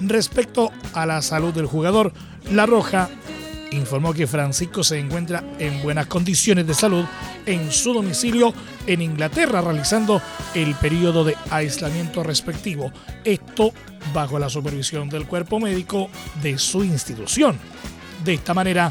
Respecto 0.00 0.72
a 0.94 1.06
la 1.06 1.22
salud 1.22 1.52
del 1.54 1.66
jugador, 1.66 2.12
La 2.50 2.66
Roja 2.66 3.10
informó 3.70 4.14
que 4.14 4.26
Francisco 4.26 4.82
se 4.82 4.98
encuentra 4.98 5.44
en 5.58 5.82
buenas 5.82 6.06
condiciones 6.06 6.66
de 6.66 6.74
salud 6.74 7.04
en 7.46 7.70
su 7.70 7.92
domicilio 7.92 8.52
en 8.86 9.02
Inglaterra 9.02 9.60
realizando 9.60 10.20
el 10.54 10.74
periodo 10.74 11.24
de 11.24 11.36
aislamiento 11.50 12.22
respectivo. 12.22 12.92
Esto 13.24 13.72
bajo 14.12 14.38
la 14.38 14.48
supervisión 14.48 15.08
del 15.08 15.26
cuerpo 15.26 15.60
médico 15.60 16.08
de 16.42 16.58
su 16.58 16.84
institución. 16.84 17.58
De 18.24 18.34
esta 18.34 18.54
manera, 18.54 18.90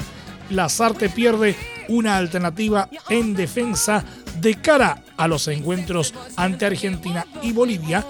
Lazarte 0.50 1.10
pierde 1.10 1.56
una 1.90 2.18
alternativa 2.18 2.90
en 3.10 3.34
defensa 3.34 4.04
de 4.40 4.56
cara 4.56 5.04
a 5.18 5.28
los 5.28 5.48
encuentros 5.48 6.14
ante 6.36 6.66
Argentina 6.66 7.26
y 7.42 7.52
Bolivia 7.52 8.06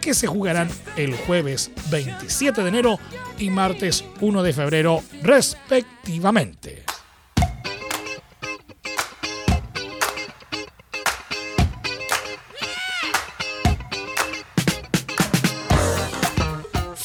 que 0.00 0.14
se 0.14 0.28
jugarán 0.28 0.68
el 0.96 1.16
jueves 1.16 1.70
27 1.90 2.62
de 2.62 2.68
enero 2.68 2.98
y 3.38 3.50
martes 3.50 4.04
1 4.20 4.42
de 4.42 4.52
febrero 4.52 5.02
respectivamente. 5.22 6.84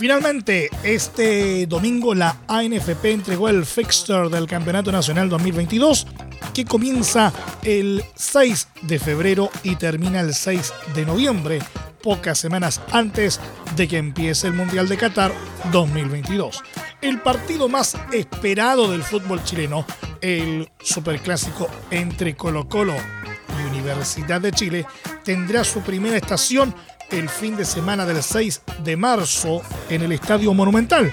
Finalmente, 0.01 0.71
este 0.81 1.67
domingo 1.67 2.15
la 2.15 2.35
ANFP 2.47 3.05
entregó 3.11 3.49
el 3.49 3.67
fixture 3.67 4.29
del 4.29 4.47
Campeonato 4.47 4.91
Nacional 4.91 5.29
2022 5.29 6.07
que 6.55 6.65
comienza 6.65 7.31
el 7.61 8.03
6 8.15 8.67
de 8.81 8.97
febrero 8.97 9.51
y 9.61 9.75
termina 9.75 10.21
el 10.21 10.33
6 10.33 10.73
de 10.95 11.05
noviembre 11.05 11.59
pocas 12.01 12.39
semanas 12.39 12.81
antes 12.91 13.39
de 13.75 13.87
que 13.87 13.99
empiece 13.99 14.47
el 14.47 14.53
Mundial 14.53 14.89
de 14.89 14.97
Qatar 14.97 15.31
2022. 15.71 16.63
El 16.99 17.21
partido 17.21 17.69
más 17.69 17.95
esperado 18.11 18.89
del 18.89 19.03
fútbol 19.03 19.43
chileno, 19.43 19.85
el 20.19 20.67
superclásico 20.81 21.69
entre 21.91 22.35
Colo 22.35 22.67
Colo 22.67 22.95
y 22.95 23.69
Universidad 23.69 24.41
de 24.41 24.51
Chile, 24.51 24.87
tendrá 25.23 25.63
su 25.63 25.81
primera 25.81 26.17
estación 26.17 26.73
el 27.11 27.29
fin 27.29 27.55
de 27.55 27.65
semana 27.65 28.05
del 28.05 28.21
6 28.23 28.61
de 28.83 28.97
marzo 28.97 29.61
en 29.89 30.01
el 30.01 30.11
Estadio 30.11 30.53
Monumental 30.53 31.11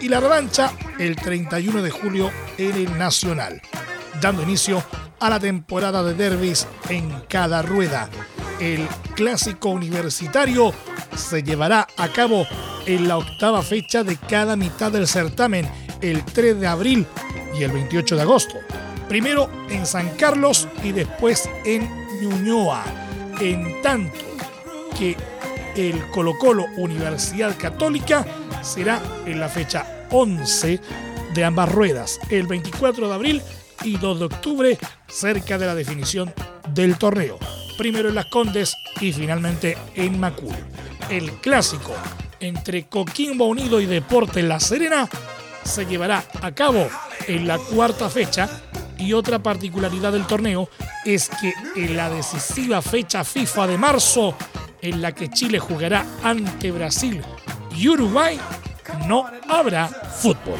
y 0.00 0.08
la 0.08 0.20
revancha 0.20 0.72
el 0.98 1.16
31 1.16 1.82
de 1.82 1.90
julio 1.90 2.30
en 2.56 2.74
el 2.74 2.98
Nacional, 2.98 3.60
dando 4.20 4.42
inicio 4.42 4.82
a 5.20 5.30
la 5.30 5.40
temporada 5.40 6.02
de 6.02 6.14
derbis 6.14 6.66
en 6.88 7.10
cada 7.28 7.62
rueda 7.62 8.08
el 8.60 8.88
clásico 9.14 9.70
universitario 9.70 10.72
se 11.16 11.42
llevará 11.42 11.86
a 11.96 12.08
cabo 12.08 12.46
en 12.86 13.08
la 13.08 13.18
octava 13.18 13.62
fecha 13.62 14.02
de 14.02 14.16
cada 14.16 14.56
mitad 14.56 14.90
del 14.90 15.06
certamen, 15.06 15.68
el 16.00 16.24
3 16.24 16.60
de 16.60 16.66
abril 16.66 17.06
y 17.58 17.62
el 17.62 17.72
28 17.72 18.16
de 18.16 18.22
agosto. 18.22 18.54
Primero 19.08 19.50
en 19.68 19.86
San 19.86 20.10
Carlos 20.16 20.68
y 20.82 20.92
después 20.92 21.48
en 21.64 21.88
Ñuñoa, 22.20 22.84
en 23.40 23.80
tanto 23.82 24.18
que 24.96 25.16
el 25.78 26.10
Colo 26.10 26.36
Colo 26.36 26.66
Universidad 26.76 27.56
Católica 27.56 28.26
será 28.62 29.00
en 29.26 29.38
la 29.38 29.48
fecha 29.48 30.06
11 30.10 30.80
de 31.34 31.44
ambas 31.44 31.70
ruedas, 31.70 32.18
el 32.30 32.48
24 32.48 33.08
de 33.08 33.14
abril 33.14 33.42
y 33.84 33.96
2 33.96 34.18
de 34.18 34.24
octubre, 34.24 34.78
cerca 35.06 35.56
de 35.56 35.66
la 35.66 35.76
definición 35.76 36.34
del 36.74 36.98
torneo 36.98 37.38
primero 37.78 38.08
en 38.08 38.16
Las 38.16 38.26
Condes 38.26 38.76
y 39.00 39.12
finalmente 39.12 39.78
en 39.94 40.18
Macul. 40.18 40.54
El 41.08 41.30
clásico 41.34 41.94
entre 42.40 42.88
Coquimbo 42.88 43.46
Unido 43.46 43.80
y 43.80 43.86
Deporte 43.86 44.42
La 44.42 44.58
Serena 44.58 45.08
se 45.62 45.86
llevará 45.86 46.24
a 46.42 46.52
cabo 46.52 46.88
en 47.26 47.46
la 47.46 47.58
cuarta 47.58 48.08
fecha 48.08 48.48
Y 48.98 49.12
otra 49.12 49.38
particularidad 49.38 50.10
del 50.12 50.26
torneo 50.26 50.68
es 51.04 51.28
que 51.28 51.54
en 51.76 51.96
la 51.96 52.10
decisiva 52.10 52.82
fecha 52.82 53.22
FIFA 53.22 53.68
de 53.68 53.78
marzo, 53.78 54.36
en 54.82 55.02
la 55.02 55.12
que 55.12 55.28
Chile 55.28 55.58
jugará 55.58 56.04
ante 56.22 56.70
Brasil 56.70 57.22
y 57.76 57.88
Uruguay, 57.88 58.38
no 59.06 59.24
habrá 59.48 59.88
fútbol. 59.88 60.58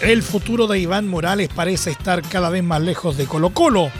El 0.00 0.22
futuro 0.24 0.66
de 0.66 0.80
Iván 0.80 1.06
Morales 1.06 1.48
parece 1.54 1.90
estar 1.92 2.22
cada 2.22 2.50
vez 2.50 2.64
más 2.64 2.82
lejos 2.82 3.16
de 3.16 3.26
Colo 3.26 3.50
Colo, 3.50 3.90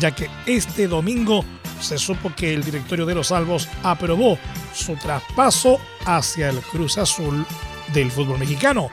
ya 0.00 0.10
que 0.12 0.28
este 0.46 0.88
domingo 0.88 1.44
se 1.80 1.96
supo 1.96 2.32
que 2.34 2.52
el 2.52 2.64
directorio 2.64 3.06
de 3.06 3.14
los 3.14 3.28
Salvos 3.28 3.68
aprobó 3.84 4.36
su 4.74 4.96
traspaso 4.96 5.78
hacia 6.06 6.48
el 6.48 6.58
Cruz 6.60 6.98
Azul 6.98 7.46
del 7.92 8.10
fútbol 8.10 8.38
mexicano. 8.38 8.90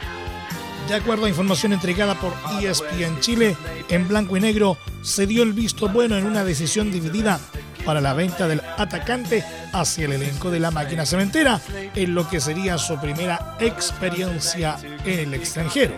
De 0.88 0.96
acuerdo 0.96 1.26
a 1.26 1.30
información 1.30 1.74
entregada 1.74 2.16
por 2.16 2.34
ESPN 2.62 3.20
Chile, 3.20 3.56
en 3.90 4.08
blanco 4.08 4.36
y 4.36 4.42
negro 4.42 4.78
se 5.02 5.26
dio 5.26 5.44
el 5.44 5.54
visto 5.54 5.88
bueno 5.88 6.18
en 6.18 6.26
una 6.26 6.44
decisión 6.44 6.92
dividida 6.92 7.40
para 7.86 8.02
la 8.02 8.14
venta 8.14 8.48
del 8.48 8.62
atacante 8.78 9.44
hacia 9.74 10.06
el 10.06 10.14
elenco 10.14 10.52
de 10.52 10.60
la 10.60 10.72
máquina 10.72 11.06
cementera, 11.06 11.62
en 11.96 12.14
lo 12.14 12.28
que 12.30 12.40
sería 12.40 12.78
su 12.78 13.00
primera 13.00 13.58
experiencia 13.60 14.78
en 15.06 15.20
el 15.20 15.34
extranjero. 15.34 15.96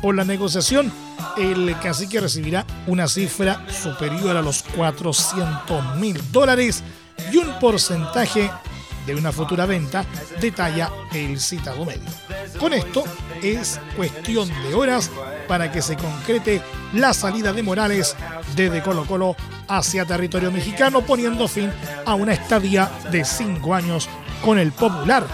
Por 0.00 0.14
la 0.14 0.24
negociación, 0.24 0.92
el 1.36 1.76
cacique 1.80 2.20
recibirá 2.20 2.64
una 2.86 3.08
cifra 3.08 3.66
superior 3.68 4.36
a 4.36 4.42
los 4.42 4.62
400 4.62 5.96
mil 5.96 6.20
dólares 6.30 6.82
y 7.32 7.38
un 7.38 7.58
porcentaje 7.58 8.50
de 9.06 9.14
una 9.14 9.32
futura 9.32 9.66
venta, 9.66 10.04
detalla 10.40 10.90
el 11.12 11.40
citado 11.40 11.84
medio. 11.84 12.02
Con 12.58 12.72
esto 12.72 13.04
es 13.52 13.80
cuestión 13.96 14.48
de 14.48 14.74
horas 14.74 15.10
para 15.48 15.70
que 15.70 15.82
se 15.82 15.96
concrete 15.96 16.62
la 16.92 17.14
salida 17.14 17.52
de 17.52 17.62
Morales 17.62 18.16
desde 18.54 18.82
Colo 18.82 19.06
Colo 19.06 19.36
hacia 19.68 20.04
territorio 20.04 20.50
mexicano, 20.50 21.02
poniendo 21.02 21.46
fin 21.48 21.70
a 22.04 22.14
una 22.14 22.32
estadía 22.32 22.90
de 23.10 23.24
cinco 23.24 23.74
años 23.74 24.08
con 24.44 24.58
el 24.58 24.72
popular 24.72 25.26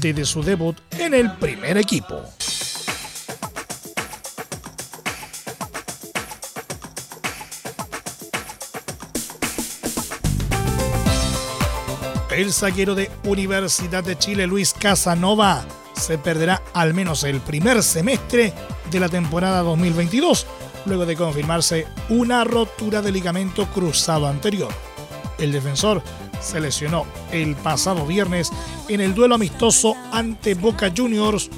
desde 0.00 0.24
su 0.24 0.42
debut 0.42 0.76
en 0.98 1.14
el 1.14 1.32
primer 1.32 1.78
equipo. 1.78 2.22
El 12.30 12.52
saquero 12.52 12.94
de 12.94 13.10
Universidad 13.24 14.04
de 14.04 14.16
Chile, 14.16 14.46
Luis 14.46 14.72
Casanova, 14.72 15.64
se 15.98 16.18
perderá 16.18 16.62
al 16.72 16.94
menos 16.94 17.24
el 17.24 17.40
primer 17.40 17.82
semestre 17.82 18.52
de 18.90 19.00
la 19.00 19.08
temporada 19.08 19.62
2022, 19.62 20.46
luego 20.86 21.04
de 21.04 21.16
confirmarse 21.16 21.86
una 22.08 22.44
rotura 22.44 23.02
de 23.02 23.12
ligamento 23.12 23.66
cruzado 23.66 24.26
anterior. 24.26 24.72
El 25.38 25.52
defensor 25.52 26.02
se 26.40 26.60
lesionó 26.60 27.06
el 27.32 27.56
pasado 27.56 28.06
viernes 28.06 28.50
en 28.88 29.00
el 29.00 29.14
duelo 29.14 29.34
amistoso 29.34 29.94
ante 30.12 30.54
Boca 30.54 30.92
Juniors, 30.96 31.50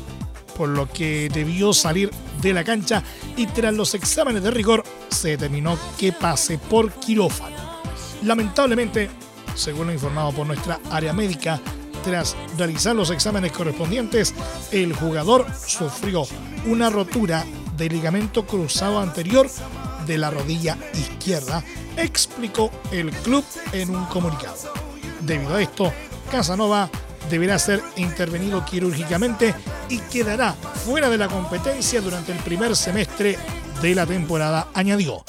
por 0.56 0.68
lo 0.68 0.88
que 0.90 1.28
debió 1.32 1.72
salir 1.72 2.10
de 2.40 2.52
la 2.52 2.64
cancha 2.64 3.02
y 3.36 3.46
tras 3.46 3.74
los 3.74 3.94
exámenes 3.94 4.42
de 4.42 4.50
rigor 4.50 4.82
se 5.10 5.30
determinó 5.30 5.78
que 5.98 6.12
pase 6.12 6.58
por 6.58 6.90
quirófano. 6.92 7.56
Lamentablemente, 8.22 9.10
según 9.54 9.88
lo 9.88 9.92
informado 9.92 10.32
por 10.32 10.46
nuestra 10.46 10.80
área 10.90 11.12
médica, 11.12 11.60
tras 12.02 12.36
realizar 12.56 12.94
los 12.94 13.10
exámenes 13.10 13.52
correspondientes, 13.52 14.34
el 14.72 14.94
jugador 14.94 15.46
sufrió 15.66 16.26
una 16.66 16.90
rotura 16.90 17.44
del 17.76 17.92
ligamento 17.92 18.46
cruzado 18.46 19.00
anterior 19.00 19.48
de 20.06 20.18
la 20.18 20.30
rodilla 20.30 20.76
izquierda, 20.94 21.64
explicó 21.96 22.70
el 22.90 23.10
club 23.10 23.44
en 23.72 23.94
un 23.94 24.04
comunicado. 24.06 24.72
Debido 25.20 25.56
a 25.56 25.62
esto, 25.62 25.92
Casanova 26.30 26.90
deberá 27.30 27.58
ser 27.58 27.82
intervenido 27.96 28.64
quirúrgicamente 28.64 29.54
y 29.88 29.98
quedará 29.98 30.52
fuera 30.52 31.08
de 31.08 31.18
la 31.18 31.28
competencia 31.28 32.00
durante 32.00 32.32
el 32.32 32.38
primer 32.38 32.74
semestre 32.76 33.38
de 33.82 33.94
la 33.94 34.06
temporada, 34.06 34.68
añadió. 34.74 35.24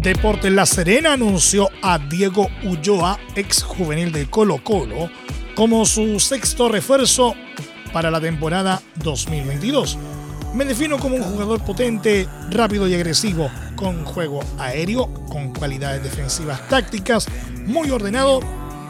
Deportes 0.00 0.50
La 0.50 0.64
Serena 0.64 1.12
anunció 1.12 1.68
a 1.82 1.98
Diego 1.98 2.48
Ulloa, 2.64 3.18
ex 3.36 3.62
juvenil 3.62 4.10
de 4.10 4.30
Colo 4.30 4.64
Colo, 4.64 5.10
como 5.54 5.84
su 5.84 6.18
sexto 6.18 6.70
refuerzo 6.70 7.34
para 7.92 8.10
la 8.10 8.18
temporada 8.18 8.80
2022. 9.04 9.98
Me 10.54 10.64
defino 10.64 10.98
como 10.98 11.16
un 11.16 11.22
jugador 11.22 11.62
potente, 11.62 12.26
rápido 12.50 12.88
y 12.88 12.94
agresivo, 12.94 13.50
con 13.76 14.06
juego 14.06 14.40
aéreo, 14.58 15.12
con 15.28 15.52
cualidades 15.52 16.02
defensivas 16.02 16.66
tácticas, 16.68 17.28
muy 17.66 17.90
ordenado 17.90 18.40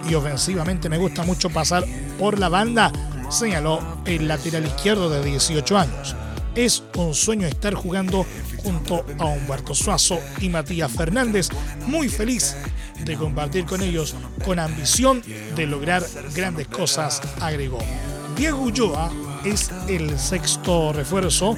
y 0.08 0.14
ofensivamente 0.14 0.88
me 0.88 0.98
gusta 0.98 1.24
mucho 1.24 1.50
pasar 1.50 1.84
por 2.20 2.38
la 2.38 2.48
banda, 2.48 2.92
señaló 3.30 3.80
el 4.04 4.28
lateral 4.28 4.64
izquierdo 4.64 5.10
de 5.10 5.24
18 5.24 5.76
años. 5.76 6.14
Es 6.54 6.82
un 6.96 7.14
sueño 7.14 7.46
estar 7.46 7.74
jugando 7.74 8.26
junto 8.62 9.04
a 9.18 9.26
Humberto 9.26 9.74
Suazo 9.74 10.18
y 10.40 10.48
Matías 10.48 10.90
Fernández, 10.90 11.48
muy 11.86 12.08
feliz 12.08 12.56
de 13.04 13.16
compartir 13.16 13.64
con 13.64 13.82
ellos 13.82 14.14
con 14.44 14.58
ambición 14.58 15.22
de 15.54 15.66
lograr 15.66 16.04
grandes 16.34 16.68
cosas, 16.68 17.20
agregó. 17.40 17.78
Diego 18.36 18.58
Ulloa 18.60 19.12
es 19.44 19.70
el 19.88 20.18
sexto 20.18 20.92
refuerzo 20.92 21.56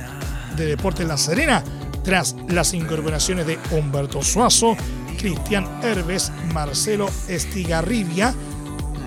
de 0.57 0.66
Deportes 0.66 1.07
La 1.07 1.16
Serena 1.16 1.64
tras 2.05 2.37
las 2.48 2.74
incorporaciones 2.74 3.46
de 3.46 3.59
Humberto 3.70 4.22
Suazo, 4.22 4.76
Cristian 5.18 5.66
Herbes, 5.83 6.33
Marcelo 6.52 7.09
Estigarribia, 7.28 8.35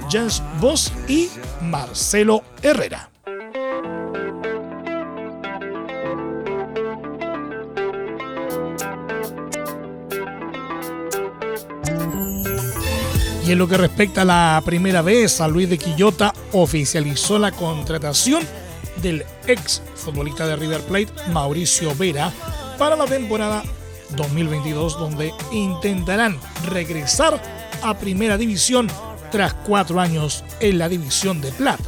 Jens 0.10 0.42
Voss 0.60 0.92
y 1.08 1.30
Marcelo 1.62 2.44
Herrera. 2.62 3.10
Y 13.46 13.52
en 13.52 13.60
lo 13.60 13.68
que 13.68 13.78
respecta 13.78 14.24
a 14.24 14.26
la 14.26 14.62
primera 14.66 15.04
vez, 15.04 15.40
a 15.40 15.48
Luis 15.48 15.70
de 15.70 15.78
Quillota 15.78 16.34
oficializó 16.52 17.38
la 17.38 17.52
contratación 17.52 18.42
del 19.04 19.24
ex 19.46 19.84
futbolista 19.94 20.48
de 20.48 20.56
River 20.56 20.82
Plate, 20.82 21.14
Mauricio 21.32 21.94
Vera, 21.96 22.32
para 22.80 22.96
la 22.96 23.06
temporada 23.06 23.62
2022, 24.16 24.98
donde 24.98 25.32
intentarán 25.52 26.40
regresar 26.66 27.40
a 27.84 27.96
Primera 27.96 28.36
División 28.36 28.88
tras 29.32 29.54
cuatro 29.54 30.00
años 30.00 30.44
en 30.60 30.80
la 30.80 30.90
División 30.90 31.40
de 31.40 31.52
Plata. 31.52 31.84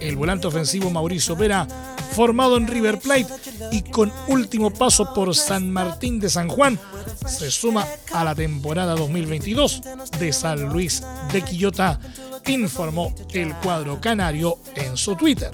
El 0.00 0.16
volante 0.16 0.46
ofensivo 0.46 0.88
Mauricio 0.88 1.36
Vera, 1.36 1.68
formado 2.12 2.56
en 2.56 2.66
River 2.66 2.98
Plate 2.98 3.26
y 3.72 3.82
con 3.82 4.10
último 4.26 4.70
paso 4.70 5.12
por 5.12 5.34
San 5.34 5.70
Martín 5.70 6.18
de 6.18 6.30
San 6.30 6.48
Juan, 6.48 6.78
se 7.26 7.50
suma 7.50 7.86
a 8.12 8.24
la 8.24 8.34
temporada 8.34 8.94
2022 8.94 9.82
de 10.18 10.32
San 10.32 10.68
Luis 10.68 11.02
de 11.32 11.42
Quillota, 11.42 11.98
informó 12.46 13.14
el 13.32 13.54
cuadro 13.56 14.00
canario 14.00 14.58
en 14.74 14.96
su 14.96 15.16
Twitter. 15.16 15.50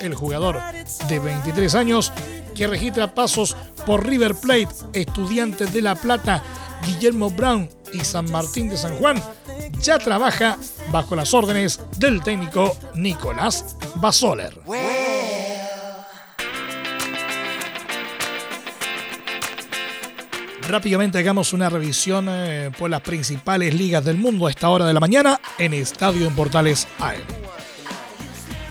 El 0.00 0.14
jugador 0.14 0.60
de 1.08 1.18
23 1.18 1.74
años 1.74 2.12
que 2.54 2.66
registra 2.66 3.14
pasos 3.14 3.56
por 3.86 4.06
River 4.06 4.34
Plate, 4.34 4.68
Estudiantes 4.92 5.72
de 5.72 5.82
La 5.82 5.94
Plata, 5.94 6.42
Guillermo 6.86 7.30
Brown 7.30 7.68
y 7.92 8.00
San 8.00 8.30
Martín 8.30 8.68
de 8.68 8.76
San 8.76 8.96
Juan, 8.96 9.22
ya 9.80 9.98
trabaja 9.98 10.58
bajo 10.90 11.16
las 11.16 11.34
órdenes 11.34 11.80
del 11.98 12.22
técnico 12.22 12.76
Nicolás 12.94 13.76
Basoler. 13.96 14.58
Rápidamente 20.70 21.18
hagamos 21.18 21.52
una 21.52 21.68
revisión 21.68 22.28
eh, 22.30 22.70
por 22.78 22.88
las 22.88 23.00
principales 23.00 23.74
ligas 23.74 24.04
del 24.04 24.16
mundo 24.16 24.46
a 24.46 24.50
esta 24.50 24.68
hora 24.68 24.86
de 24.86 24.94
la 24.94 25.00
mañana 25.00 25.40
en 25.58 25.74
Estadio 25.74 26.28
en 26.28 26.36
Portales 26.36 26.86
AM. 27.00 27.18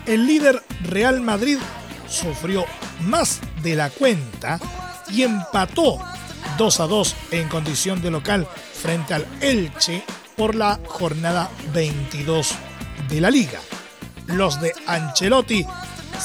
El 0.05 0.25
líder 0.25 0.63
Real 0.83 1.19
Madrid 1.19 1.57
sufrió 2.07 2.63
más 3.01 3.41
de 3.61 3.75
la 3.75 3.89
cuenta 3.89 4.61
y 5.11 5.23
empató 5.23 5.99
2 6.57 6.79
a 6.79 6.87
2 6.87 7.15
en 7.31 7.49
condición 7.49 8.01
de 8.01 8.11
local 8.11 8.47
frente 8.81 9.15
al 9.15 9.27
Elche 9.41 10.01
por 10.37 10.55
la 10.55 10.79
jornada 10.85 11.49
22 11.73 12.55
de 13.09 13.19
la 13.19 13.29
liga. 13.29 13.59
Los 14.27 14.61
de 14.61 14.73
Ancelotti 14.87 15.65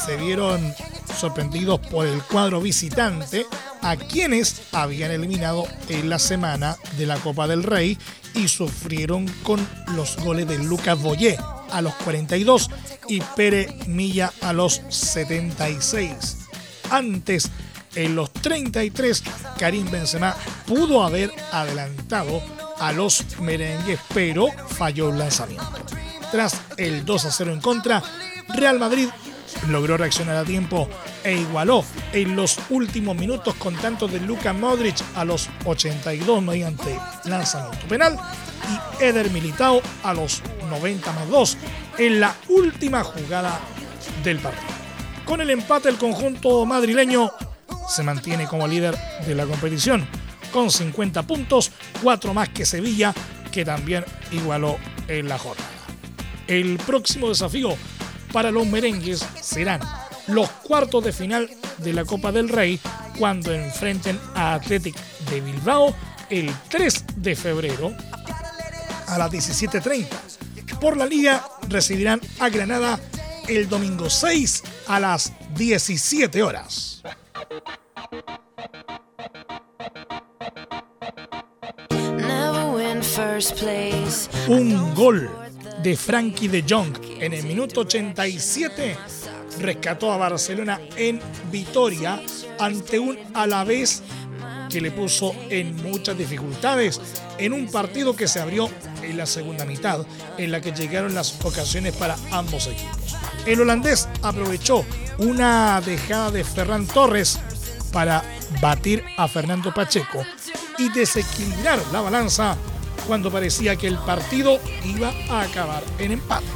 se 0.06 0.16
vieron 0.18 0.72
sorprendidos 1.18 1.80
por 1.80 2.06
el 2.06 2.22
cuadro 2.22 2.60
visitante 2.60 3.44
a 3.84 3.96
quienes 3.96 4.62
habían 4.72 5.10
eliminado 5.10 5.68
en 5.90 6.08
la 6.08 6.18
semana 6.18 6.76
de 6.96 7.04
la 7.04 7.16
Copa 7.16 7.46
del 7.46 7.62
Rey 7.62 7.98
y 8.34 8.48
sufrieron 8.48 9.28
con 9.42 9.66
los 9.94 10.16
goles 10.16 10.48
de 10.48 10.58
Lucas 10.58 10.98
Boyé 11.00 11.36
a 11.70 11.82
los 11.82 11.94
42 11.96 12.70
y 13.08 13.20
Pere 13.36 13.76
Milla 13.86 14.32
a 14.40 14.54
los 14.54 14.80
76. 14.88 16.38
Antes, 16.90 17.50
en 17.94 18.16
los 18.16 18.32
33, 18.32 19.22
Karim 19.58 19.90
Benzema 19.90 20.34
pudo 20.66 21.04
haber 21.04 21.30
adelantado 21.52 22.42
a 22.78 22.90
los 22.90 23.38
merengues, 23.40 24.00
pero 24.14 24.46
falló 24.68 25.10
el 25.10 25.18
lanzamiento. 25.18 25.84
Tras 26.32 26.58
el 26.78 27.04
2 27.04 27.24
a 27.26 27.30
0 27.30 27.52
en 27.52 27.60
contra, 27.60 28.02
Real 28.48 28.78
Madrid 28.78 29.08
logró 29.68 29.98
reaccionar 29.98 30.36
a 30.36 30.44
tiempo 30.44 30.88
e 31.24 31.34
igualó 31.34 31.84
en 32.12 32.36
los 32.36 32.60
últimos 32.70 33.16
minutos 33.16 33.54
con 33.54 33.74
tanto 33.76 34.06
de 34.06 34.20
Luka 34.20 34.52
Modric 34.52 34.96
a 35.16 35.24
los 35.24 35.48
82 35.64 36.42
mediante 36.42 36.98
lanzamiento 37.24 37.86
penal 37.88 38.18
y 38.68 39.04
Eder 39.04 39.30
Militao 39.30 39.80
a 40.02 40.14
los 40.14 40.42
90 40.68 41.12
más 41.12 41.28
2 41.28 41.58
en 41.98 42.20
la 42.20 42.34
última 42.48 43.02
jugada 43.02 43.58
del 44.22 44.38
partido. 44.38 44.74
Con 45.24 45.40
el 45.40 45.50
empate 45.50 45.88
el 45.88 45.96
conjunto 45.96 46.66
madrileño 46.66 47.32
se 47.88 48.02
mantiene 48.02 48.46
como 48.46 48.68
líder 48.68 48.96
de 49.26 49.34
la 49.34 49.46
competición 49.46 50.06
con 50.52 50.70
50 50.70 51.22
puntos, 51.24 51.72
4 52.02 52.34
más 52.34 52.50
que 52.50 52.66
Sevilla 52.66 53.14
que 53.50 53.64
también 53.64 54.04
igualó 54.30 54.76
en 55.08 55.28
la 55.28 55.38
jornada. 55.38 55.70
El 56.46 56.76
próximo 56.78 57.28
desafío 57.28 57.76
para 58.32 58.50
los 58.50 58.66
merengues 58.66 59.26
serán 59.40 59.80
los 60.28 60.48
cuartos 60.50 61.04
de 61.04 61.12
final 61.12 61.50
de 61.78 61.92
la 61.92 62.04
Copa 62.04 62.32
del 62.32 62.48
Rey 62.48 62.80
cuando 63.18 63.52
enfrenten 63.52 64.18
a 64.34 64.54
Athletic 64.54 64.96
de 65.30 65.40
Bilbao 65.40 65.94
el 66.30 66.50
3 66.68 67.04
de 67.16 67.36
febrero 67.36 67.94
a 69.06 69.18
las 69.18 69.30
17.30. 69.30 70.08
Por 70.80 70.96
la 70.96 71.06
liga 71.06 71.44
recibirán 71.68 72.20
a 72.40 72.48
Granada 72.48 72.98
el 73.48 73.68
domingo 73.68 74.10
6 74.10 74.62
a 74.88 75.00
las 75.00 75.32
17 75.54 76.42
horas. 76.42 77.02
Un 84.48 84.94
gol 84.94 85.30
de 85.82 85.96
Frankie 85.96 86.48
de 86.48 86.64
Jong 86.68 86.96
en 87.20 87.32
el 87.32 87.44
minuto 87.44 87.80
87 87.80 88.96
rescató 89.60 90.12
a 90.12 90.16
Barcelona 90.16 90.80
en 90.96 91.20
Vitoria 91.50 92.20
ante 92.58 92.98
un 92.98 93.18
Alavés 93.34 94.02
que 94.68 94.80
le 94.80 94.90
puso 94.90 95.34
en 95.50 95.76
muchas 95.76 96.16
dificultades 96.18 97.00
en 97.38 97.52
un 97.52 97.70
partido 97.70 98.16
que 98.16 98.28
se 98.28 98.40
abrió 98.40 98.68
en 99.02 99.16
la 99.16 99.26
segunda 99.26 99.64
mitad, 99.64 100.04
en 100.38 100.50
la 100.50 100.60
que 100.60 100.72
llegaron 100.72 101.14
las 101.14 101.44
ocasiones 101.44 101.94
para 101.94 102.16
ambos 102.30 102.66
equipos. 102.66 103.16
El 103.46 103.60
holandés 103.60 104.08
aprovechó 104.22 104.84
una 105.18 105.80
dejada 105.80 106.30
de 106.30 106.44
Ferran 106.44 106.86
Torres 106.86 107.38
para 107.92 108.24
batir 108.60 109.04
a 109.16 109.28
Fernando 109.28 109.72
Pacheco 109.72 110.24
y 110.78 110.88
desequilibrar 110.88 111.80
la 111.92 112.00
balanza 112.00 112.56
cuando 113.06 113.30
parecía 113.30 113.76
que 113.76 113.86
el 113.86 113.98
partido 113.98 114.58
iba 114.84 115.12
a 115.30 115.42
acabar 115.42 115.84
en 115.98 116.12
empate. 116.12 116.46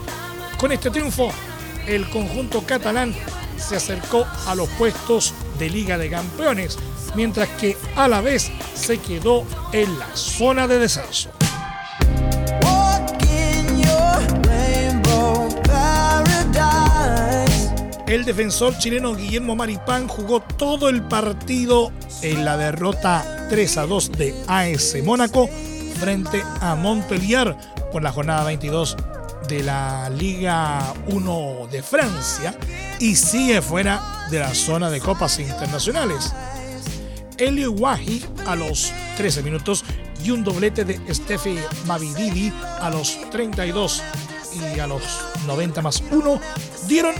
Con 0.59 0.73
este 0.73 0.91
triunfo, 0.91 1.31
el 1.89 2.09
conjunto 2.11 2.65
catalán 2.65 3.15
se 3.57 3.77
acercó 3.77 4.27
a 4.47 4.55
los 4.55 4.69
puestos 4.71 5.35
de 5.59 5.71
Liga 5.71 5.99
de 5.99 6.11
Campeones, 6.11 6.79
mientras 7.15 7.49
que 7.51 7.77
a 7.97 8.07
la 8.07 8.21
vez 8.21 8.51
se 8.75 8.99
quedó 8.99 9.45
en 9.73 9.99
la 9.99 10.15
zona 10.15 10.69
de 10.69 10.79
descenso. 10.79 11.31
El 18.07 18.25
defensor 18.25 18.79
chileno 18.79 19.15
Guillermo 19.15 19.55
Maripán 19.55 20.09
jugó 20.09 20.41
todo 20.41 20.89
el 20.89 21.03
partido 21.03 21.93
en 22.23 22.45
la 22.45 22.57
derrota 22.57 23.47
3 23.51 23.77
a 23.77 23.87
2 23.87 24.13
de 24.13 24.35
AS 24.47 24.97
Mónaco 25.05 25.49
frente 26.01 26.43
a 26.61 26.75
Montpellier 26.75 27.55
por 27.93 28.03
la 28.03 28.11
jornada 28.11 28.45
22 28.45 28.97
de 29.49 29.63
la 29.63 30.11
Liga 30.11 30.93
1 31.07 31.69
de 31.71 31.83
Francia 31.83 32.55
y 33.01 33.17
sigue 33.17 33.63
fuera 33.63 34.27
de 34.31 34.39
la 34.39 34.55
zona 34.55 34.91
de 34.91 35.01
copas 35.01 35.39
internacionales. 35.39 36.35
Elio 37.39 37.73
Wahi 37.73 38.25
a 38.47 38.55
los 38.55 38.93
13 39.17 39.43
minutos 39.43 39.85
y 40.23 40.31
un 40.31 40.45
doblete 40.45 40.85
de 40.85 41.15
Steffi 41.15 41.59
Mavididi 41.87 42.53
a 42.81 42.91
los 42.91 43.19
32 43.31 44.03
y 44.77 44.79
a 44.81 44.87
los 44.87 45.03
90 45.47 45.81
más 45.83 46.03
1 46.11 46.41
dieron 46.87 47.15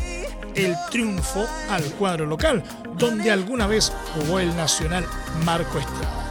el 0.55 0.77
triunfo 0.91 1.47
al 1.71 1.85
cuadro 1.95 2.27
local, 2.27 2.63
donde 2.97 3.31
alguna 3.31 3.67
vez 3.67 3.93
jugó 4.15 4.39
el 4.39 4.55
nacional 4.57 5.07
Marco 5.45 5.79
Estrada. 5.79 6.29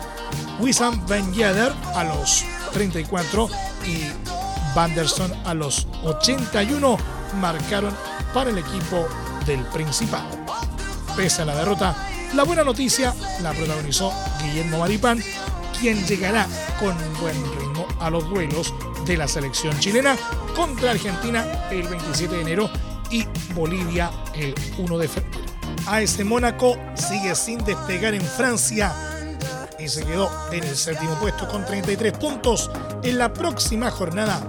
Wissam 0.59 1.05
Ben 1.07 1.33
Yedder 1.33 1.71
a 1.95 2.03
los 2.03 2.43
34 2.73 3.49
y 3.85 4.36
Vanderson 4.75 5.33
a 5.45 5.53
los 5.53 5.87
81 6.03 6.97
marcaron 7.39 7.93
para 8.33 8.49
el 8.49 8.57
equipo 8.57 9.07
del 9.45 9.61
Principado. 9.65 10.27
Pese 11.15 11.41
a 11.41 11.45
la 11.45 11.55
derrota, 11.55 11.95
la 12.35 12.43
buena 12.43 12.63
noticia 12.63 13.13
la 13.41 13.53
protagonizó 13.53 14.11
Guillermo 14.41 14.79
Maripán, 14.79 15.23
quien 15.79 16.05
llegará 16.05 16.45
con 16.79 16.95
buen 17.19 17.35
ritmo 17.57 17.87
a 17.99 18.09
los 18.09 18.29
duelos 18.29 18.73
de 19.05 19.17
la 19.17 19.27
selección 19.27 19.77
chilena 19.79 20.17
contra 20.55 20.91
Argentina 20.91 21.45
el 21.71 21.87
27 21.87 22.35
de 22.35 22.41
enero 22.41 22.69
y 23.09 23.25
Bolivia 23.53 24.11
el 24.35 24.53
1 24.77 24.97
de 24.97 25.07
febrero. 25.07 25.47
AS 25.87 26.23
Mónaco 26.25 26.77
sigue 26.95 27.33
sin 27.35 27.63
despegar 27.63 28.13
en 28.13 28.21
Francia 28.21 28.93
y 29.79 29.87
se 29.87 30.03
quedó 30.05 30.29
en 30.51 30.63
el 30.63 30.75
séptimo 30.75 31.15
puesto 31.15 31.47
con 31.47 31.65
33 31.65 32.13
puntos. 32.17 32.69
En 33.03 33.17
la 33.17 33.31
próxima 33.31 33.91
jornada 33.91 34.41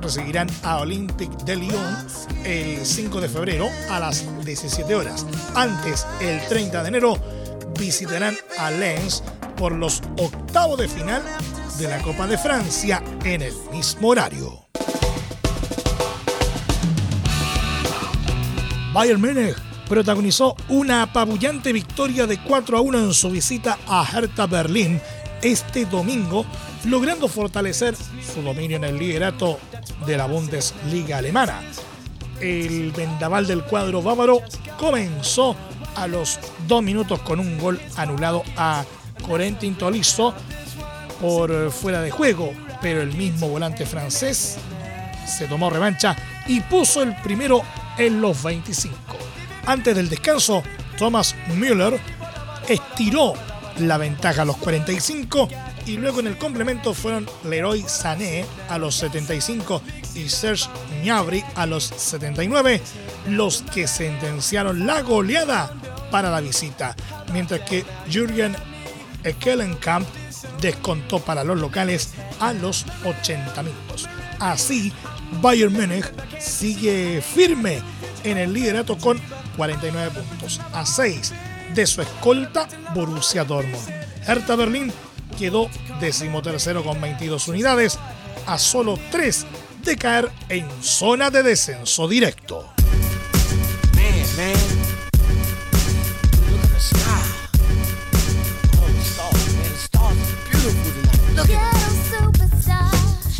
recibirán 0.00 0.48
a 0.62 0.78
Olympique 0.78 1.36
de 1.44 1.56
Lyon 1.56 2.06
el 2.44 2.84
5 2.84 3.20
de 3.20 3.28
febrero 3.28 3.68
a 3.90 4.00
las 4.00 4.24
17 4.44 4.94
horas. 4.94 5.26
Antes, 5.54 6.06
el 6.20 6.40
30 6.48 6.82
de 6.82 6.88
enero, 6.88 7.18
visitarán 7.78 8.36
a 8.58 8.70
Lens 8.70 9.22
por 9.56 9.72
los 9.72 10.02
octavos 10.18 10.78
de 10.78 10.88
final 10.88 11.22
de 11.78 11.88
la 11.88 11.98
Copa 12.02 12.26
de 12.26 12.38
Francia 12.38 13.02
en 13.24 13.42
el 13.42 13.54
mismo 13.72 14.08
horario. 14.08 14.68
Bayern 18.92 19.20
Múnich 19.20 19.67
protagonizó 19.88 20.54
una 20.68 21.02
apabullante 21.02 21.72
victoria 21.72 22.26
de 22.26 22.38
4 22.38 22.78
a 22.78 22.80
1 22.80 22.98
en 22.98 23.14
su 23.14 23.30
visita 23.30 23.78
a 23.88 24.06
Hertha 24.06 24.46
Berlín 24.46 25.00
este 25.42 25.86
domingo, 25.86 26.44
logrando 26.84 27.28
fortalecer 27.28 27.96
su 27.96 28.42
dominio 28.42 28.76
en 28.76 28.84
el 28.84 28.98
liderato 28.98 29.58
de 30.06 30.16
la 30.16 30.26
Bundesliga 30.26 31.18
alemana. 31.18 31.60
El 32.40 32.92
vendaval 32.92 33.46
del 33.46 33.64
cuadro 33.64 34.02
bávaro 34.02 34.42
comenzó 34.78 35.56
a 35.96 36.06
los 36.06 36.38
dos 36.66 36.82
minutos 36.82 37.20
con 37.20 37.40
un 37.40 37.58
gol 37.58 37.80
anulado 37.96 38.44
a 38.56 38.84
Corentin 39.26 39.74
Tolisso 39.74 40.34
por 41.20 41.70
fuera 41.72 42.00
de 42.02 42.10
juego, 42.10 42.52
pero 42.80 43.00
el 43.00 43.16
mismo 43.16 43.48
volante 43.48 43.86
francés 43.86 44.58
se 45.26 45.46
tomó 45.46 45.70
revancha 45.70 46.14
y 46.46 46.60
puso 46.60 47.02
el 47.02 47.14
primero 47.16 47.62
en 47.96 48.20
los 48.20 48.42
25. 48.42 49.07
Antes 49.68 49.94
del 49.94 50.08
descanso, 50.08 50.62
Thomas 50.96 51.36
Müller 51.54 52.00
estiró 52.70 53.34
la 53.80 53.98
ventaja 53.98 54.40
a 54.40 54.44
los 54.46 54.56
45 54.56 55.46
y 55.84 55.98
luego 55.98 56.20
en 56.20 56.28
el 56.28 56.38
complemento 56.38 56.94
fueron 56.94 57.28
Leroy 57.44 57.84
Sané 57.86 58.46
a 58.70 58.78
los 58.78 58.94
75 58.94 59.82
y 60.14 60.30
Serge 60.30 60.70
Gnabry 61.02 61.44
a 61.54 61.66
los 61.66 61.84
79 61.84 62.80
los 63.28 63.60
que 63.60 63.86
sentenciaron 63.86 64.86
la 64.86 65.02
goleada 65.02 65.70
para 66.10 66.30
la 66.30 66.40
visita, 66.40 66.96
mientras 67.34 67.60
que 67.68 67.84
Jürgen 68.10 68.56
Ekelenkamp 69.22 70.08
descontó 70.62 71.20
para 71.20 71.44
los 71.44 71.58
locales 71.58 72.14
a 72.40 72.54
los 72.54 72.86
80 73.04 73.62
minutos. 73.62 74.08
Así, 74.38 74.94
Bayern 75.42 75.74
Múnich 75.74 76.06
sigue 76.40 77.20
firme 77.20 77.82
en 78.24 78.38
el 78.38 78.54
liderato 78.54 78.96
con 78.96 79.20
49 79.58 80.22
puntos, 80.22 80.60
a 80.72 80.86
6 80.86 81.34
de 81.74 81.86
su 81.86 82.00
escolta 82.00 82.66
Borussia 82.94 83.44
Dortmund. 83.44 83.90
Hertha 84.26 84.56
Berlín 84.56 84.90
quedó 85.36 85.68
decimotercero 86.00 86.82
con 86.82 86.98
22 87.00 87.48
unidades, 87.48 87.98
a 88.46 88.56
solo 88.56 88.98
3 89.10 89.46
de 89.84 89.96
caer 89.96 90.30
en 90.48 90.66
zona 90.80 91.30
de 91.30 91.42
descenso 91.42 92.08
directo. 92.08 92.72
Man, 93.94 94.36
man. 94.36 94.78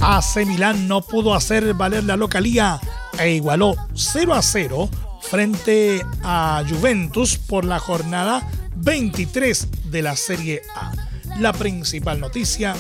AC 0.00 0.46
Milán 0.46 0.88
no 0.88 1.02
pudo 1.02 1.35
hacer 1.35 1.74
valer 1.74 2.04
la 2.04 2.16
localía 2.16 2.81
e 3.18 3.33
igualó 3.33 3.74
0 3.94 4.35
a 4.35 4.42
0 4.42 4.88
frente 5.31 6.05
a 6.23 6.64
Juventus 6.69 7.37
por 7.37 7.64
la 7.64 7.79
jornada 7.79 8.49
23 8.77 9.91
de 9.91 10.03
la 10.03 10.17
Serie 10.17 10.62
A. 10.75 10.93
La 11.38 11.53
principal 11.53 12.19
noticia 12.19 12.75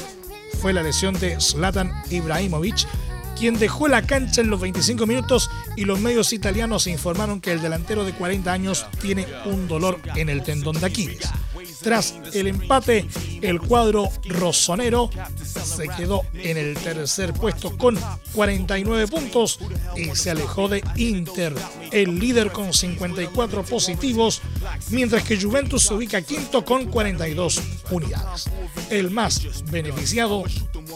fue 0.60 0.72
la 0.72 0.82
lesión 0.82 1.18
de 1.18 1.38
Zlatan 1.40 1.92
Ibrahimovic, 2.10 2.86
quien 3.38 3.58
dejó 3.58 3.86
la 3.86 4.02
cancha 4.02 4.40
en 4.40 4.48
los 4.48 4.60
25 4.60 5.06
minutos 5.06 5.50
y 5.76 5.84
los 5.84 6.00
medios 6.00 6.32
italianos 6.32 6.86
informaron 6.86 7.40
que 7.40 7.52
el 7.52 7.60
delantero 7.60 8.04
de 8.04 8.12
40 8.12 8.50
años 8.50 8.86
tiene 9.00 9.26
un 9.44 9.68
dolor 9.68 10.00
en 10.16 10.28
el 10.30 10.42
tendón 10.42 10.80
de 10.80 10.86
Aquiles. 10.86 11.28
Tras 11.82 12.14
el 12.32 12.48
empate, 12.48 13.06
el 13.40 13.60
cuadro 13.60 14.10
rosonero 14.24 15.10
se 15.44 15.88
quedó 15.88 16.22
en 16.34 16.56
el 16.56 16.74
tercer 16.74 17.32
puesto 17.32 17.76
con 17.76 17.98
49 18.32 19.06
puntos 19.06 19.60
y 19.96 20.14
se 20.16 20.30
alejó 20.30 20.68
de 20.68 20.82
Inter, 20.96 21.54
el 21.92 22.18
líder 22.18 22.50
con 22.50 22.72
54 22.72 23.62
positivos, 23.64 24.40
mientras 24.90 25.22
que 25.24 25.40
Juventus 25.40 25.84
se 25.84 25.94
ubica 25.94 26.22
quinto 26.22 26.64
con 26.64 26.86
42 26.86 27.60
unidades. 27.90 28.46
El 28.90 29.10
más 29.10 29.40
beneficiado 29.70 30.44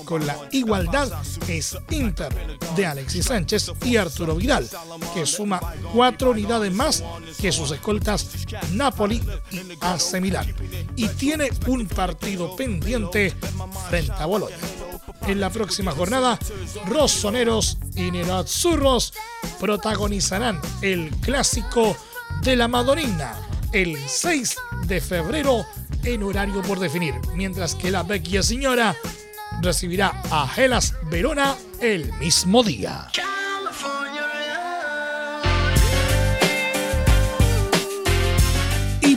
con 0.05 0.27
la 0.27 0.37
igualdad 0.51 1.13
es 1.49 1.77
Inter 1.91 2.35
de 2.75 2.87
Alexis 2.87 3.27
Sánchez 3.27 3.73
y 3.85 3.97
Arturo 3.97 4.35
Vidal, 4.35 4.69
que 5.15 5.27
suma 5.27 5.61
cuatro 5.93 6.31
unidades 6.31 6.73
más 6.73 7.05
que 7.41 7.53
sus 7.53 7.71
escoltas 7.71 8.29
Napoli 8.73 9.23
y 9.51 9.61
AC 9.81 10.21
y 10.97 11.09
tiene 11.09 11.51
un 11.67 11.87
partido 11.87 12.55
pendiente 12.57 13.35
frente 13.89 14.13
a 14.13 14.27
Bolonia. 14.27 14.57
En 15.27 15.41
la 15.41 15.51
próxima 15.51 15.93
jornada, 15.93 16.39
Rossoneros 16.87 17.79
y 17.95 18.11
Nerazzurros 18.11 19.13
protagonizarán 19.61 20.61
el 20.81 21.11
clásico 21.21 21.97
de 22.43 22.57
la 22.57 22.69
Madonina 22.69 23.37
el 23.73 23.97
6 24.07 24.57
de 24.87 25.01
febrero 25.01 25.65
en 26.05 26.23
horario 26.23 26.63
por 26.63 26.79
definir, 26.79 27.15
mientras 27.35 27.75
que 27.75 27.91
la 27.91 28.03
Vecchia 28.03 28.43
Señora 28.43 28.97
recibirá 29.61 30.23
a 30.31 30.47
Gelas 30.49 30.95
Verona 31.11 31.57
el 31.81 32.13
mismo 32.15 32.63
día. 32.63 33.09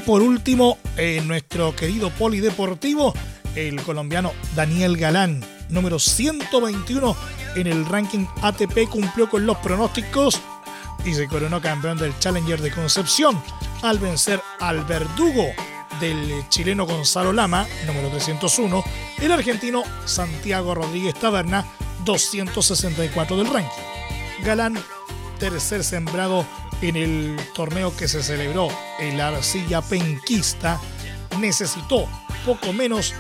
Por 0.06 0.22
último, 0.22 0.78
en 0.98 1.28
nuestro 1.28 1.76
querido 1.76 2.10
polideportivo, 2.12 3.14
el 3.56 3.82
colombiano 3.82 4.32
Daniel 4.56 4.98
Galán, 4.98 5.44
número 5.70 5.98
121 5.98 7.16
en 7.56 7.68
el 7.68 7.86
ranking 7.86 8.26
ATP, 8.42 8.88
cumplió 8.90 9.30
con 9.30 9.46
los 9.46 9.58
pronósticos 9.58 10.40
y 11.06 11.14
se 11.14 11.28
coronó 11.28 11.62
campeón 11.62 11.98
del 11.98 12.18
Challenger 12.20 12.62
de 12.62 12.72
Concepción 12.72 13.42
al 13.82 13.98
vencer 13.98 14.42
al 14.60 14.84
verdugo 14.86 15.46
del 16.00 16.48
chileno 16.50 16.86
Gonzalo 16.86 17.34
Lama, 17.34 17.66
número 17.88 18.10
301, 18.10 18.84
el 19.22 19.32
argentino 19.32 19.84
Santiago 20.06 20.76
Rodríguez 20.76 21.16
Taberna, 21.16 21.66
264 22.04 23.38
del 23.38 23.48
ranking. 23.48 23.70
Galán, 24.44 24.76
tercer 25.40 25.84
sembrado 25.84 26.46
en 26.82 26.96
el 26.96 27.38
torneo 27.54 27.96
que 27.96 28.08
se 28.08 28.24
celebró 28.24 28.68
en 29.00 29.18
la 29.18 29.30
arcilla 29.30 29.82
penquista, 29.82 30.80
necesitó 31.40 32.08
poco 32.46 32.74
menos 32.74 33.14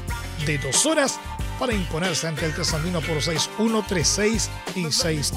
de 0.45 0.57
dos 0.57 0.85
horas 0.85 1.19
para 1.59 1.73
imponerse 1.73 2.27
ante 2.27 2.45
el 2.45 2.53
trasandino 2.53 3.01
por 3.01 3.17
6-1, 3.17 3.85
3-6 3.85 4.49
y 4.75 4.83
6-3. 4.83 5.33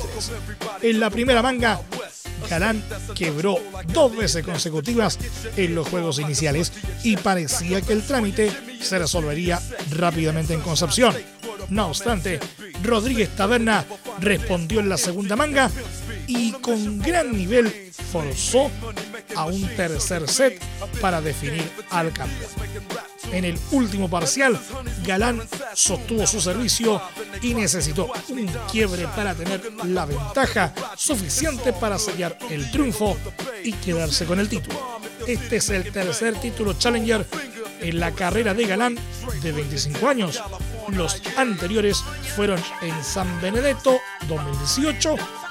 En 0.83 1.00
la 1.00 1.11
primera 1.11 1.42
manga, 1.42 1.81
Galán 2.48 2.83
quebró 3.14 3.57
dos 3.92 4.16
veces 4.16 4.44
consecutivas 4.44 5.18
en 5.57 5.74
los 5.74 5.88
juegos 5.88 6.18
iniciales 6.18 6.72
y 7.04 7.16
parecía 7.16 7.81
que 7.83 7.92
el 7.92 8.02
trámite 8.02 8.52
se 8.81 8.98
resolvería 8.98 9.61
rápidamente 9.90 10.54
en 10.54 10.61
Concepción. 10.61 11.14
No 11.68 11.88
obstante, 11.88 12.40
Rodríguez 12.83 13.28
Taberna 13.37 13.85
respondió 14.20 14.81
en 14.81 14.88
la 14.88 14.96
segunda 14.96 15.37
manga 15.37 15.70
y 16.29 16.53
con 16.53 16.99
gran 17.01 17.33
nivel 17.33 17.91
forzó 18.12 18.71
a 19.35 19.47
un 19.47 19.67
tercer 19.77 20.29
set 20.29 20.62
para 21.01 21.21
definir 21.21 21.69
al 21.91 22.12
campeón. 22.12 22.51
En 23.33 23.45
el 23.45 23.59
último 23.73 24.09
parcial, 24.09 24.59
Galán 25.05 25.43
sostuvo 25.75 26.27
su 26.27 26.41
servicio 26.41 27.01
y 27.43 27.55
necesitó 27.55 28.11
un 28.29 28.47
quiebre 28.71 29.07
para 29.09 29.35
tener 29.35 29.73
la 29.85 30.07
ventaja 30.07 30.73
suficiente 30.97 31.73
para 31.73 31.99
sellar 31.99 32.38
el 32.51 32.71
triunfo 32.71 33.17
y 33.64 33.73
quedarse 33.73 34.25
con 34.25 34.38
el 34.38 34.49
título. 34.49 35.01
Este 35.27 35.57
es 35.57 35.71
el 35.71 35.91
tercer 35.93 36.41
título 36.41 36.75
Challenger 36.75 37.27
en 37.81 38.01
la 38.01 38.12
carrera 38.12 38.55
de 38.55 38.67
Galán 38.67 38.99
de 39.43 39.53
25 39.53 40.09
años. 40.09 40.43
Los 40.88 41.23
anteriores 41.37 42.03
fueron 42.35 42.61
en 42.81 43.05
San 43.05 43.41
Benedetto 43.41 43.99
2018 44.27 45.17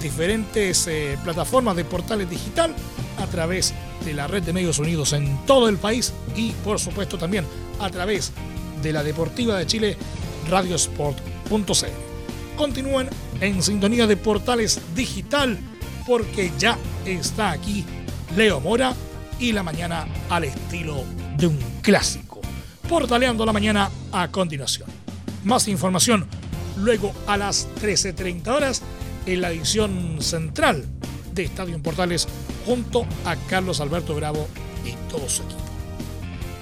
diferentes 0.00 0.86
eh, 0.86 1.18
plataformas 1.22 1.76
de 1.76 1.84
portales 1.84 2.28
digital, 2.28 2.74
a 3.18 3.26
través 3.26 3.74
de 4.04 4.14
la 4.14 4.26
red 4.26 4.42
de 4.42 4.52
medios 4.52 4.78
unidos 4.78 5.12
en 5.12 5.38
todo 5.46 5.68
el 5.68 5.76
país 5.76 6.12
y 6.34 6.52
por 6.64 6.78
supuesto 6.78 7.18
también 7.18 7.44
a 7.80 7.90
través 7.90 8.32
de 8.82 8.92
la 8.92 9.02
Deportiva 9.02 9.58
de 9.58 9.66
Chile, 9.66 9.96
radiosport.cl. 10.48 11.86
Continúen 12.56 13.08
en 13.40 13.62
sintonía 13.62 14.06
de 14.06 14.16
portales 14.16 14.80
digital 14.94 15.58
porque 16.06 16.50
ya 16.58 16.78
está 17.04 17.50
aquí 17.50 17.84
Leo 18.36 18.60
Mora 18.60 18.94
y 19.38 19.52
la 19.52 19.62
mañana 19.62 20.06
al 20.28 20.44
estilo 20.44 21.04
de 21.36 21.46
un 21.46 21.58
clásico. 21.82 22.40
Portaleando 22.88 23.46
la 23.46 23.52
mañana 23.52 23.90
a 24.12 24.28
continuación. 24.28 24.88
Más 25.44 25.68
información 25.68 26.26
luego 26.76 27.12
a 27.26 27.36
las 27.36 27.68
13.30 27.80 28.48
horas 28.48 28.82
en 29.32 29.40
la 29.40 29.50
edición 29.50 30.18
central 30.20 30.84
de 31.32 31.44
Estadio 31.44 31.74
en 31.76 31.82
Portales 31.82 32.26
junto 32.66 33.06
a 33.24 33.36
Carlos 33.48 33.80
Alberto 33.80 34.14
Bravo 34.14 34.48
y 34.84 34.92
todo 35.10 35.28
su 35.28 35.42
equipo. 35.42 35.60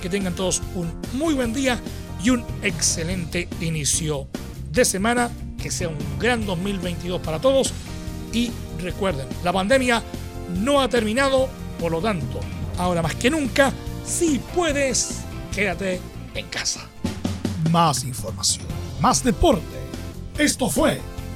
Que 0.02 0.09
tengan 0.09 0.35
todos 0.35 0.62
un 0.74 0.92
muy 1.14 1.35
buen 1.35 1.54
día 1.54 1.81
y 2.22 2.31
un 2.31 2.44
excelente 2.62 3.48
inicio 3.61 4.28
de 4.70 4.85
semana. 4.85 5.31
Que 5.61 5.70
sea 5.70 5.88
un 5.88 5.98
gran 6.20 6.46
2022 6.46 7.20
para 7.20 7.40
todos. 7.40 7.72
Y 8.33 8.52
recuerden, 8.81 9.26
la 9.42 9.52
pandemia 9.52 10.02
no 10.61 10.81
ha 10.81 10.88
terminado, 10.88 11.48
por 11.81 11.90
lo 11.90 12.00
tanto, 12.00 12.38
ahora 12.76 13.02
más 13.02 13.14
que 13.16 13.31
nunca, 13.31 13.72
si 14.04 14.38
puedes, 14.54 15.20
quédate 15.52 16.00
en 16.35 16.46
casa. 16.46 16.87
Más 17.72 18.04
información, 18.04 18.66
más 19.00 19.24
deporte. 19.24 19.64
Esto 20.38 20.70
fue 20.70 21.00